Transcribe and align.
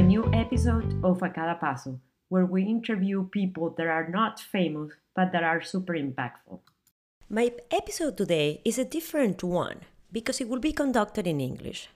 a 0.00 0.02
new 0.02 0.24
episode 0.32 0.98
of 1.04 1.22
A 1.22 1.28
Cada 1.28 1.58
Paso, 1.60 2.00
where 2.30 2.46
we 2.46 2.62
interview 2.64 3.28
people 3.28 3.74
that 3.76 3.86
are 3.86 4.08
not 4.08 4.40
famous 4.40 4.92
but 5.14 5.30
that 5.32 5.44
are 5.44 5.60
super 5.60 5.92
impactful. 5.92 6.58
My 7.28 7.52
episode 7.70 8.16
today 8.16 8.62
is 8.64 8.78
a 8.78 8.84
different 8.86 9.44
one 9.44 9.80
because 10.10 10.40
it 10.40 10.48
will 10.48 10.58
be 10.58 10.72
conducted 10.72 11.26
in 11.26 11.38
English. 11.38 11.90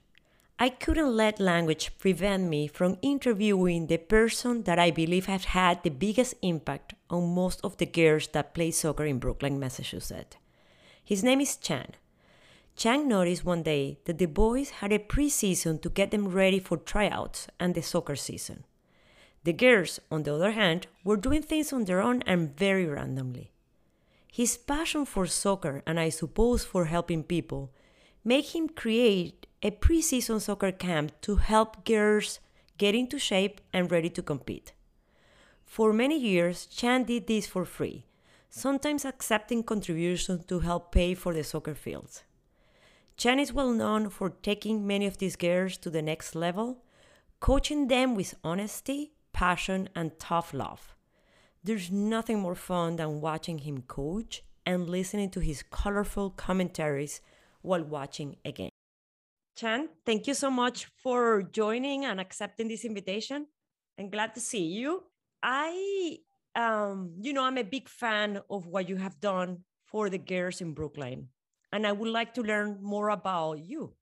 I 0.58 0.68
couldn't 0.68 1.16
let 1.16 1.40
language 1.40 1.96
prevent 1.96 2.50
me 2.50 2.66
from 2.66 2.98
interviewing 3.00 3.86
the 3.86 3.96
person 3.96 4.64
that 4.64 4.78
I 4.78 4.90
believe 4.90 5.24
has 5.24 5.46
had 5.56 5.82
the 5.82 5.88
biggest 5.88 6.34
impact 6.42 6.92
on 7.08 7.34
most 7.34 7.58
of 7.64 7.78
the 7.78 7.86
girls 7.86 8.28
that 8.34 8.52
play 8.52 8.70
soccer 8.70 9.06
in 9.06 9.18
Brookline, 9.18 9.58
Massachusetts. 9.58 10.36
His 11.02 11.24
name 11.24 11.40
is 11.40 11.56
Chan. 11.56 11.94
Chan 12.76 13.06
noticed 13.06 13.44
one 13.44 13.62
day 13.62 13.98
that 14.04 14.18
the 14.18 14.26
boys 14.26 14.70
had 14.70 14.92
a 14.92 14.98
preseason 14.98 15.80
to 15.82 15.88
get 15.88 16.10
them 16.10 16.28
ready 16.28 16.58
for 16.58 16.76
tryouts 16.76 17.46
and 17.60 17.74
the 17.74 17.82
soccer 17.82 18.16
season. 18.16 18.64
The 19.44 19.52
girls, 19.52 20.00
on 20.10 20.24
the 20.24 20.34
other 20.34 20.52
hand, 20.52 20.86
were 21.04 21.16
doing 21.16 21.42
things 21.42 21.72
on 21.72 21.84
their 21.84 22.00
own 22.00 22.22
and 22.22 22.56
very 22.56 22.86
randomly. 22.86 23.52
His 24.32 24.56
passion 24.56 25.04
for 25.04 25.26
soccer 25.26 25.82
and 25.86 26.00
I 26.00 26.08
suppose 26.08 26.64
for 26.64 26.86
helping 26.86 27.22
people 27.22 27.70
made 28.24 28.46
him 28.46 28.68
create 28.68 29.46
a 29.62 29.70
preseason 29.70 30.40
soccer 30.40 30.72
camp 30.72 31.12
to 31.20 31.36
help 31.36 31.84
girls 31.84 32.40
get 32.76 32.94
into 32.94 33.18
shape 33.18 33.60
and 33.72 33.92
ready 33.92 34.10
to 34.10 34.22
compete. 34.22 34.72
For 35.64 35.92
many 35.92 36.18
years, 36.18 36.66
Chan 36.66 37.04
did 37.04 37.26
this 37.26 37.46
for 37.46 37.64
free, 37.64 38.06
sometimes 38.50 39.04
accepting 39.04 39.62
contributions 39.62 40.44
to 40.46 40.60
help 40.60 40.90
pay 40.90 41.14
for 41.14 41.32
the 41.32 41.44
soccer 41.44 41.74
fields. 41.74 42.24
Chan 43.16 43.38
is 43.38 43.52
well 43.52 43.72
known 43.72 44.10
for 44.10 44.30
taking 44.30 44.86
many 44.86 45.06
of 45.06 45.18
these 45.18 45.36
girls 45.36 45.76
to 45.78 45.90
the 45.90 46.02
next 46.02 46.34
level, 46.34 46.82
coaching 47.40 47.88
them 47.88 48.14
with 48.14 48.34
honesty, 48.42 49.12
passion, 49.32 49.88
and 49.94 50.18
tough 50.18 50.52
love. 50.52 50.94
There's 51.62 51.90
nothing 51.90 52.40
more 52.40 52.54
fun 52.54 52.96
than 52.96 53.20
watching 53.20 53.58
him 53.58 53.82
coach 53.82 54.42
and 54.66 54.88
listening 54.88 55.30
to 55.30 55.40
his 55.40 55.62
colorful 55.62 56.30
commentaries 56.30 57.20
while 57.62 57.84
watching 57.84 58.36
a 58.44 58.52
game. 58.52 58.70
Chan, 59.56 59.88
thank 60.04 60.26
you 60.26 60.34
so 60.34 60.50
much 60.50 60.86
for 60.96 61.42
joining 61.42 62.04
and 62.04 62.20
accepting 62.20 62.68
this 62.68 62.84
invitation. 62.84 63.46
I'm 63.98 64.10
glad 64.10 64.34
to 64.34 64.40
see 64.40 64.64
you. 64.64 65.04
I, 65.42 66.18
um, 66.56 67.14
you 67.20 67.32
know, 67.32 67.44
I'm 67.44 67.58
a 67.58 67.62
big 67.62 67.88
fan 67.88 68.40
of 68.50 68.66
what 68.66 68.88
you 68.88 68.96
have 68.96 69.20
done 69.20 69.58
for 69.84 70.10
the 70.10 70.18
girls 70.18 70.60
in 70.60 70.74
Brookline, 70.74 71.28
and 71.74 71.84
I 71.84 71.90
would 71.90 72.08
like 72.08 72.32
to 72.34 72.42
learn 72.42 72.78
more 72.80 73.08
about 73.08 73.54
you. 73.58 73.94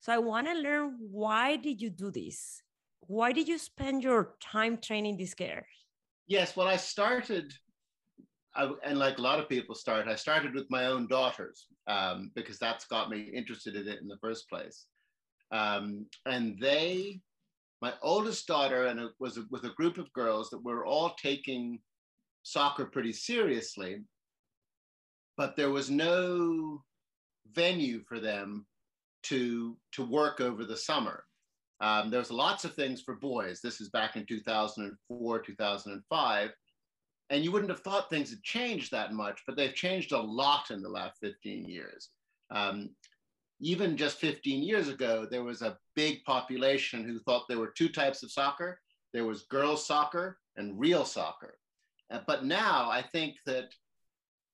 So 0.00 0.12
I 0.12 0.18
want 0.18 0.48
to 0.48 0.54
learn 0.54 0.96
why 0.98 1.54
did 1.54 1.80
you 1.80 1.90
do 1.90 2.10
this? 2.10 2.60
Why 3.06 3.30
did 3.30 3.46
you 3.46 3.56
spend 3.56 4.02
your 4.02 4.34
time 4.42 4.78
training 4.78 5.16
these 5.16 5.34
girls? 5.34 5.64
Yes, 6.26 6.56
well, 6.56 6.66
I 6.66 6.74
started, 6.74 7.52
I, 8.56 8.68
and 8.84 8.98
like 8.98 9.18
a 9.18 9.22
lot 9.22 9.38
of 9.38 9.48
people 9.48 9.76
start, 9.76 10.08
I 10.08 10.16
started 10.16 10.54
with 10.54 10.66
my 10.68 10.86
own 10.86 11.06
daughters 11.06 11.66
um, 11.86 12.32
because 12.34 12.58
that's 12.58 12.86
got 12.86 13.10
me 13.10 13.20
interested 13.20 13.76
in 13.76 13.86
it 13.86 14.00
in 14.02 14.08
the 14.08 14.18
first 14.20 14.48
place. 14.50 14.86
Um, 15.52 16.06
and 16.26 16.58
they, 16.60 17.20
my 17.80 17.92
oldest 18.02 18.48
daughter, 18.48 18.86
and 18.86 18.98
it 18.98 19.12
was 19.20 19.38
with 19.52 19.62
a 19.62 19.76
group 19.76 19.98
of 19.98 20.12
girls 20.14 20.50
that 20.50 20.64
were 20.64 20.84
all 20.84 21.14
taking 21.22 21.78
soccer 22.42 22.86
pretty 22.86 23.12
seriously, 23.12 24.00
but 25.36 25.56
there 25.56 25.70
was 25.70 25.90
no 25.90 26.82
venue 27.52 28.02
for 28.08 28.20
them 28.20 28.66
to 29.24 29.76
to 29.92 30.04
work 30.04 30.40
over 30.40 30.64
the 30.64 30.76
summer. 30.76 31.24
Um, 31.80 32.10
there 32.10 32.20
was 32.20 32.30
lots 32.30 32.64
of 32.64 32.74
things 32.74 33.02
for 33.02 33.16
boys. 33.16 33.60
This 33.60 33.80
is 33.80 33.90
back 33.90 34.16
in 34.16 34.24
2004, 34.24 35.38
2005. 35.40 36.50
And 37.28 37.44
you 37.44 37.52
wouldn't 37.52 37.70
have 37.70 37.80
thought 37.80 38.08
things 38.08 38.30
had 38.30 38.42
changed 38.42 38.92
that 38.92 39.12
much, 39.12 39.42
but 39.46 39.56
they've 39.56 39.74
changed 39.74 40.12
a 40.12 40.20
lot 40.20 40.70
in 40.70 40.80
the 40.80 40.88
last 40.88 41.18
15 41.20 41.68
years. 41.68 42.10
Um, 42.50 42.90
even 43.60 43.96
just 43.96 44.18
15 44.18 44.62
years 44.62 44.88
ago, 44.88 45.26
there 45.30 45.42
was 45.42 45.60
a 45.60 45.76
big 45.96 46.22
population 46.24 47.04
who 47.04 47.18
thought 47.18 47.44
there 47.48 47.58
were 47.58 47.72
two 47.76 47.88
types 47.88 48.22
of 48.22 48.30
soccer. 48.30 48.80
There 49.12 49.24
was 49.24 49.42
girls 49.44 49.86
soccer 49.86 50.38
and 50.56 50.78
real 50.78 51.04
soccer. 51.04 51.58
Uh, 52.10 52.20
but 52.26 52.44
now 52.44 52.88
I 52.90 53.02
think 53.02 53.34
that 53.46 53.70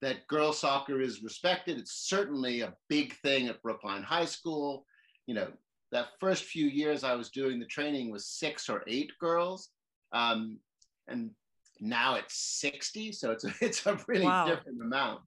that 0.03 0.27
girls 0.27 0.59
soccer 0.59 1.01
is 1.01 1.23
respected. 1.23 1.79
It's 1.79 2.09
certainly 2.09 2.61
a 2.61 2.75
big 2.89 3.15
thing 3.19 3.47
at 3.47 3.63
Brookline 3.63 4.03
High 4.03 4.25
School. 4.25 4.85
You 5.27 5.35
know, 5.35 5.49
that 5.93 6.09
first 6.19 6.45
few 6.45 6.67
years 6.67 7.05
I 7.05 7.15
was 7.15 7.31
doing 7.31 7.59
the 7.61 7.67
training 7.67 8.11
was 8.11 8.27
six 8.27 8.69
or 8.69 8.83
eight 8.89 9.13
girls. 9.21 9.71
Um, 10.13 10.59
and 11.07 11.31
now 11.81 12.17
it's 12.17 12.37
60. 12.61 13.13
So 13.13 13.31
it's 13.31 13.45
a, 13.45 13.53
it's 13.61 13.87
a 13.87 13.99
really 14.09 14.27
wow. 14.27 14.47
different 14.47 14.83
amount. 14.83 15.21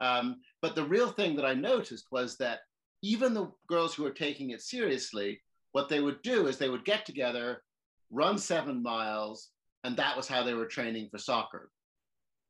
Um, 0.00 0.36
but 0.62 0.76
the 0.76 0.84
real 0.84 1.10
thing 1.10 1.34
that 1.36 1.44
I 1.44 1.54
noticed 1.54 2.06
was 2.12 2.36
that 2.38 2.60
even 3.02 3.34
the 3.34 3.50
girls 3.68 3.94
who 3.94 4.04
were 4.04 4.10
taking 4.10 4.50
it 4.50 4.62
seriously, 4.62 5.40
what 5.72 5.88
they 5.88 6.00
would 6.00 6.22
do 6.22 6.46
is 6.46 6.58
they 6.58 6.68
would 6.68 6.84
get 6.84 7.04
together, 7.04 7.62
run 8.10 8.38
seven 8.38 8.82
miles, 8.82 9.48
and 9.82 9.96
that 9.96 10.16
was 10.16 10.28
how 10.28 10.44
they 10.44 10.54
were 10.54 10.66
training 10.66 11.08
for 11.10 11.18
soccer. 11.18 11.70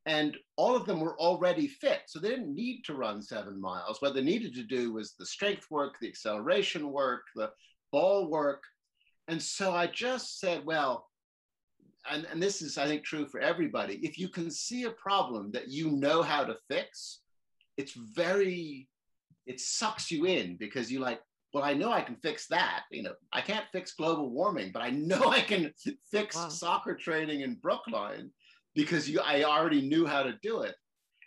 And 0.06 0.36
all 0.56 0.74
of 0.74 0.84
them 0.84 1.00
were 1.00 1.18
already 1.18 1.68
fit. 1.68 2.02
So 2.06 2.18
they 2.18 2.30
didn't 2.30 2.54
need 2.54 2.82
to 2.86 2.94
run 2.94 3.22
seven 3.22 3.60
miles. 3.60 4.00
What 4.00 4.14
they 4.14 4.22
needed 4.22 4.54
to 4.54 4.64
do 4.64 4.92
was 4.92 5.14
the 5.18 5.26
strength 5.26 5.66
work, 5.70 5.94
the 6.00 6.08
acceleration 6.08 6.90
work, 6.90 7.22
the 7.36 7.50
ball 7.92 8.28
work. 8.28 8.62
And 9.28 9.40
so 9.40 9.72
I 9.72 9.86
just 9.86 10.40
said, 10.40 10.64
well, 10.64 11.06
and, 12.10 12.26
and 12.32 12.42
this 12.42 12.62
is, 12.62 12.78
I 12.78 12.86
think, 12.86 13.04
true 13.04 13.26
for 13.28 13.40
everybody. 13.40 14.00
If 14.02 14.18
you 14.18 14.28
can 14.28 14.50
see 14.50 14.84
a 14.84 14.90
problem 14.90 15.52
that 15.52 15.68
you 15.68 15.90
know 15.92 16.22
how 16.22 16.44
to 16.44 16.56
fix, 16.68 17.20
it's 17.76 17.92
very, 17.92 18.88
it 19.46 19.60
sucks 19.60 20.10
you 20.10 20.26
in 20.26 20.56
because 20.56 20.90
you 20.90 20.98
like, 20.98 21.20
well, 21.54 21.62
I 21.62 21.74
know 21.74 21.92
I 21.92 22.00
can 22.00 22.16
fix 22.16 22.46
that. 22.48 22.84
You 22.90 23.04
know, 23.04 23.14
I 23.32 23.40
can't 23.40 23.66
fix 23.72 23.92
global 23.92 24.30
warming, 24.30 24.70
but 24.72 24.82
I 24.82 24.90
know 24.90 25.22
I 25.28 25.40
can 25.40 25.72
fix 26.10 26.34
wow. 26.34 26.48
soccer 26.48 26.96
training 26.96 27.42
in 27.42 27.54
Brookline 27.54 28.30
because 28.74 29.08
you, 29.08 29.20
I 29.20 29.44
already 29.44 29.82
knew 29.82 30.06
how 30.06 30.22
to 30.22 30.38
do 30.42 30.62
it. 30.62 30.74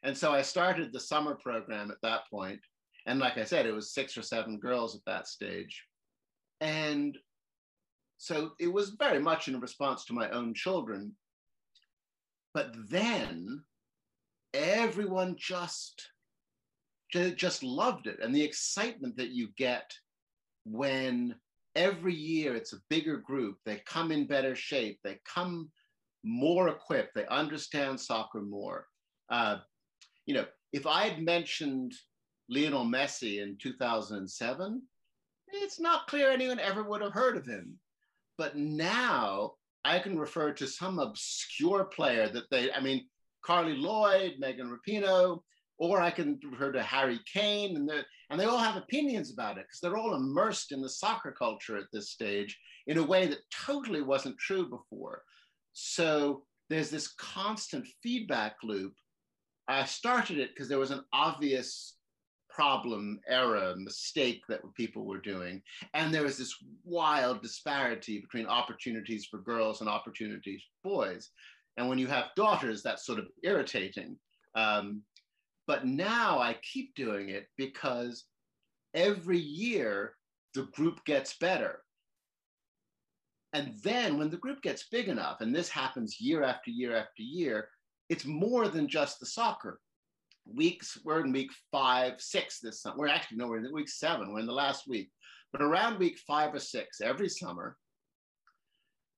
And 0.04 0.18
so 0.18 0.32
I 0.32 0.42
started 0.42 0.92
the 0.92 1.00
summer 1.00 1.36
program 1.36 1.92
at 1.92 1.98
that 2.04 2.22
point. 2.30 2.60
And 3.08 3.20
like 3.20 3.38
I 3.38 3.44
said, 3.44 3.66
it 3.66 3.74
was 3.74 3.94
six 3.94 4.18
or 4.18 4.22
seven 4.22 4.60
girls 4.60 4.96
at 4.96 5.02
that 5.06 5.28
stage. 5.28 5.84
And 6.62 7.18
so 8.18 8.52
it 8.60 8.72
was 8.72 8.96
very 8.98 9.20
much 9.20 9.48
in 9.48 9.60
response 9.60 10.06
to 10.06 10.14
my 10.14 10.30
own 10.30 10.54
children. 10.54 11.16
But 12.54 12.74
then 12.90 13.64
everyone 14.54 15.36
just, 15.38 16.10
just 17.14 17.64
loved 17.64 18.08
it. 18.08 18.20
And 18.22 18.34
the 18.34 18.44
excitement 18.44 19.18
that 19.18 19.32
you 19.32 19.50
get 19.58 19.92
when 20.66 21.36
every 21.76 22.14
year 22.14 22.56
it's 22.56 22.74
a 22.74 22.82
bigger 22.90 23.18
group, 23.18 23.58
they 23.66 23.82
come 23.86 24.12
in 24.12 24.26
better 24.26 24.56
shape, 24.56 25.00
they 25.04 25.20
come 25.32 25.70
more 26.26 26.70
equipped, 26.70 27.16
they 27.16 27.26
understand 27.28 28.00
soccer 28.00 28.42
more. 28.42 28.88
Uh, 29.30 29.58
you 30.26 30.34
know, 30.34 30.46
if 30.74 30.88
I 30.88 31.08
had 31.08 31.22
mentioned 31.22 31.94
Lionel 32.50 32.86
Messi 32.86 33.42
in 33.42 33.58
2007, 33.62 34.82
it's 35.48 35.80
not 35.80 36.08
clear 36.08 36.32
anyone 36.32 36.60
ever 36.60 36.84
would 36.84 37.02
have 37.02 37.14
heard 37.14 37.38
of 37.38 37.46
him. 37.46 37.80
But 38.38 38.58
now 38.58 39.54
I 39.86 40.00
can 40.00 40.18
refer 40.18 40.52
to 40.54 40.68
some 40.68 41.00
obscure 41.00 41.86
player 41.86 42.28
that 42.30 42.50
they, 42.50 42.72
I 42.72 42.82
mean, 42.82 43.06
Carli 43.46 43.78
Lloyd, 43.78 44.34
Megan 44.40 44.70
Rapinoe, 44.70 45.40
or 45.78 46.02
I 46.02 46.10
can 46.10 46.40
refer 46.50 46.72
to 46.72 46.82
Harry 46.82 47.20
Kane, 47.32 47.76
and, 47.76 47.92
and 48.30 48.40
they 48.40 48.46
all 48.46 48.58
have 48.58 48.78
opinions 48.78 49.32
about 49.32 49.58
it 49.58 49.66
because 49.68 49.80
they're 49.82 49.98
all 49.98 50.16
immersed 50.16 50.72
in 50.72 50.82
the 50.82 50.90
soccer 50.90 51.32
culture 51.32 51.78
at 51.78 51.86
this 51.92 52.12
stage 52.12 52.58
in 52.88 52.98
a 52.98 53.04
way 53.04 53.28
that 53.28 53.40
totally 53.66 54.02
wasn't 54.02 54.38
true 54.38 54.70
before. 54.70 55.22
So 55.78 56.44
there's 56.70 56.90
this 56.90 57.10
constant 57.16 57.86
feedback 58.02 58.56
loop. 58.64 58.94
I 59.68 59.84
started 59.84 60.40
it 60.40 60.52
because 60.54 60.70
there 60.70 60.80
was 60.80 60.92
an 60.92 61.04
obvious 61.12 61.98
problem, 62.50 63.20
error, 63.28 63.76
mistake 63.78 64.42
that 64.48 64.62
people 64.76 65.06
were 65.06 65.20
doing. 65.20 65.62
And 65.94 66.14
there 66.14 66.24
was 66.24 66.38
this 66.38 66.56
wild 66.86 67.42
disparity 67.42 68.22
between 68.22 68.46
opportunities 68.46 69.26
for 69.26 69.40
girls 69.40 69.82
and 69.82 69.90
opportunities 69.90 70.64
for 70.82 70.90
boys. 70.90 71.32
And 71.76 71.90
when 71.90 71.98
you 71.98 72.08
have 72.08 72.36
daughters, 72.38 72.82
that's 72.82 73.06
sort 73.06 73.20
of 73.20 73.28
irritating. 73.44 74.18
Um, 74.56 75.02
but 75.68 75.86
now 75.86 76.40
I 76.40 76.58
keep 76.62 76.96
doing 76.96 77.30
it 77.30 77.48
because 77.58 78.24
every 78.94 79.40
year 79.40 80.14
the 80.54 80.68
group 80.74 81.04
gets 81.04 81.38
better. 81.38 81.82
And 83.56 83.74
then 83.84 84.18
when 84.18 84.30
the 84.30 84.36
group 84.36 84.62
gets 84.62 84.90
big 84.92 85.08
enough, 85.08 85.40
and 85.40 85.56
this 85.56 85.70
happens 85.70 86.20
year 86.20 86.44
after 86.44 86.72
year 86.72 86.94
after 86.94 87.24
year, 87.24 87.70
it's 88.10 88.26
more 88.26 88.68
than 88.68 88.86
just 88.86 89.22
the 89.22 89.26
soccer. 89.26 89.80
Weeks, 90.46 90.98
we're 91.06 91.22
in 91.22 91.32
week 91.32 91.52
five, 91.72 92.20
six 92.20 92.60
this 92.60 92.82
summer. 92.82 92.98
We're 92.98 93.08
actually, 93.08 93.38
no, 93.38 93.48
we're 93.48 93.60
in 93.60 93.74
week 93.74 93.88
seven, 93.88 94.34
we're 94.34 94.42
in 94.42 94.46
the 94.46 94.52
last 94.52 94.90
week. 94.90 95.10
But 95.54 95.62
around 95.62 96.00
week 96.00 96.20
five 96.28 96.54
or 96.54 96.60
six 96.60 97.00
every 97.00 97.30
summer, 97.30 97.78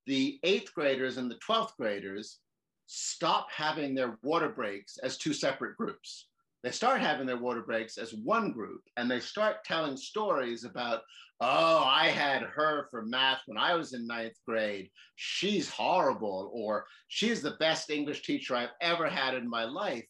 the 0.06 0.40
eighth 0.44 0.72
graders 0.76 1.18
and 1.18 1.32
the 1.32 1.40
12th 1.50 1.76
graders 1.76 2.38
stop 2.86 3.48
having 3.52 3.96
their 3.96 4.20
water 4.22 4.50
breaks 4.50 5.00
as 5.00 5.18
two 5.18 5.34
separate 5.34 5.76
groups. 5.78 6.28
They 6.64 6.72
start 6.72 7.02
having 7.02 7.28
their 7.28 7.38
water 7.38 7.62
breaks 7.62 7.98
as 7.98 8.14
one 8.14 8.52
group 8.52 8.82
and 8.98 9.10
they 9.10 9.20
start 9.20 9.64
telling 9.64 9.96
stories 9.96 10.64
about, 10.64 11.02
oh, 11.40 11.84
I 11.84 12.08
had 12.08 12.42
her 12.42 12.88
for 12.90 13.06
math 13.06 13.42
when 13.46 13.58
I 13.58 13.76
was 13.76 13.94
in 13.94 14.08
ninth 14.08 14.38
grade. 14.46 14.90
She's 15.16 15.70
horrible, 15.70 16.50
or 16.54 16.86
she's 17.08 17.42
the 17.42 17.58
best 17.60 17.90
English 17.90 18.24
teacher 18.24 18.56
I've 18.56 18.70
ever 18.82 19.08
had 19.08 19.36
in 19.36 19.48
my 19.48 19.66
life. 19.66 20.06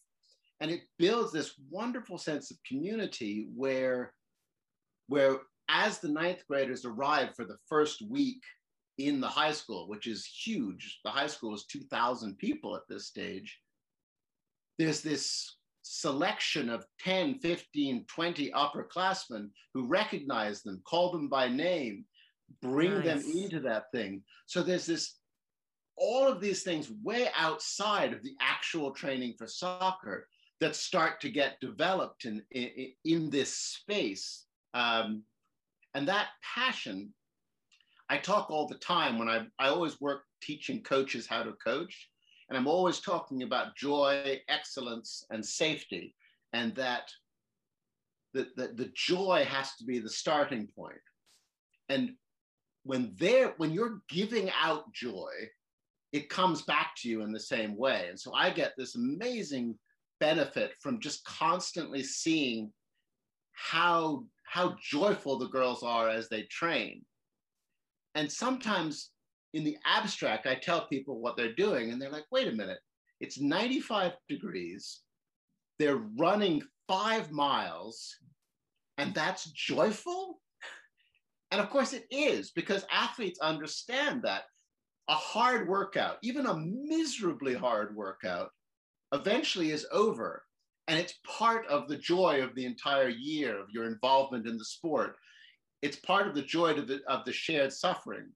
And 0.60 0.70
it 0.70 0.80
builds 0.98 1.32
this 1.32 1.54
wonderful 1.70 2.18
sense 2.18 2.50
of 2.50 2.56
community 2.66 3.48
where, 3.54 4.14
where 5.06 5.40
as 5.68 5.98
the 5.98 6.08
ninth 6.08 6.42
graders 6.48 6.84
arrive 6.84 7.34
for 7.36 7.44
the 7.44 7.58
first 7.68 8.02
week 8.08 8.42
in 8.96 9.20
the 9.20 9.28
high 9.28 9.52
school, 9.52 9.86
which 9.86 10.06
is 10.06 10.26
huge. 10.26 10.98
The 11.04 11.10
high 11.10 11.26
school 11.26 11.54
is 11.54 11.66
2,000 11.66 12.38
people 12.38 12.74
at 12.74 12.82
this 12.88 13.06
stage. 13.06 13.60
There's 14.78 15.02
this 15.02 15.57
selection 15.90 16.68
of 16.68 16.84
10, 17.00 17.38
15, 17.38 18.04
20 18.06 18.50
upperclassmen 18.50 19.48
who 19.74 19.86
recognize 19.86 20.62
them, 20.62 20.82
call 20.84 21.10
them 21.10 21.28
by 21.28 21.48
name, 21.48 22.04
bring 22.60 22.94
nice. 22.94 23.04
them 23.04 23.22
into 23.36 23.60
that 23.60 23.84
thing. 23.92 24.22
So 24.46 24.62
there's 24.62 24.86
this, 24.86 25.16
all 25.96 26.28
of 26.28 26.40
these 26.40 26.62
things 26.62 26.90
way 27.02 27.28
outside 27.36 28.12
of 28.12 28.22
the 28.22 28.34
actual 28.40 28.92
training 28.92 29.34
for 29.38 29.46
soccer 29.46 30.28
that 30.60 30.76
start 30.76 31.20
to 31.20 31.30
get 31.30 31.60
developed 31.60 32.24
in, 32.24 32.42
in, 32.50 32.92
in 33.04 33.30
this 33.30 33.54
space. 33.54 34.44
Um, 34.74 35.22
and 35.94 36.06
that 36.08 36.28
passion 36.42 37.12
I 38.10 38.16
talk 38.18 38.50
all 38.50 38.66
the 38.66 38.76
time 38.76 39.18
when 39.18 39.28
I, 39.28 39.46
I 39.58 39.68
always 39.68 40.00
work 40.00 40.22
teaching 40.42 40.82
coaches 40.82 41.26
how 41.26 41.42
to 41.42 41.52
coach. 41.52 42.08
And 42.48 42.56
I'm 42.56 42.66
always 42.66 43.00
talking 43.00 43.42
about 43.42 43.76
joy, 43.76 44.40
excellence, 44.48 45.24
and 45.30 45.44
safety. 45.44 46.14
And 46.52 46.74
that 46.76 47.10
the, 48.32 48.48
the, 48.56 48.90
joy 48.94 49.44
has 49.48 49.74
to 49.76 49.84
be 49.84 49.98
the 49.98 50.08
starting 50.08 50.68
point. 50.74 50.94
And 51.88 52.12
when 52.84 53.12
they're 53.18 53.54
when 53.58 53.72
you're 53.72 54.00
giving 54.08 54.50
out 54.58 54.92
joy, 54.92 55.30
it 56.12 56.30
comes 56.30 56.62
back 56.62 56.92
to 56.98 57.08
you 57.08 57.22
in 57.22 57.32
the 57.32 57.40
same 57.40 57.76
way. 57.76 58.06
And 58.08 58.18
so 58.18 58.32
I 58.32 58.50
get 58.50 58.72
this 58.78 58.94
amazing 58.94 59.78
benefit 60.20 60.72
from 60.80 61.00
just 61.00 61.24
constantly 61.24 62.02
seeing 62.02 62.72
how 63.52 64.24
how 64.44 64.76
joyful 64.80 65.38
the 65.38 65.48
girls 65.48 65.82
are 65.82 66.08
as 66.08 66.28
they 66.28 66.42
train 66.44 67.04
and 68.18 68.30
sometimes 68.30 69.10
in 69.54 69.64
the 69.64 69.76
abstract, 69.84 70.46
I 70.46 70.54
tell 70.54 70.86
people 70.86 71.20
what 71.20 71.36
they're 71.36 71.54
doing, 71.54 71.90
and 71.90 72.00
they're 72.00 72.10
like, 72.10 72.26
wait 72.30 72.48
a 72.48 72.52
minute, 72.52 72.78
it's 73.20 73.40
95 73.40 74.12
degrees. 74.28 75.00
They're 75.78 76.02
running 76.18 76.62
five 76.86 77.30
miles, 77.30 78.16
and 78.98 79.14
that's 79.14 79.50
joyful? 79.52 80.40
And 81.50 81.60
of 81.60 81.70
course, 81.70 81.92
it 81.92 82.04
is 82.10 82.50
because 82.50 82.84
athletes 82.92 83.38
understand 83.40 84.22
that 84.22 84.42
a 85.08 85.14
hard 85.14 85.68
workout, 85.68 86.18
even 86.22 86.46
a 86.46 86.56
miserably 86.56 87.54
hard 87.54 87.96
workout, 87.96 88.50
eventually 89.12 89.70
is 89.70 89.86
over. 89.90 90.44
And 90.88 90.98
it's 90.98 91.14
part 91.26 91.66
of 91.66 91.88
the 91.88 91.96
joy 91.96 92.42
of 92.42 92.54
the 92.54 92.66
entire 92.66 93.08
year 93.08 93.58
of 93.58 93.70
your 93.70 93.86
involvement 93.86 94.46
in 94.46 94.58
the 94.58 94.64
sport 94.64 95.16
it's 95.82 95.96
part 95.96 96.26
of 96.26 96.34
the 96.34 96.42
joy 96.42 96.72
of 96.72 96.88
the, 96.88 97.00
of 97.06 97.24
the 97.24 97.32
shared 97.32 97.72
suffering. 97.72 98.28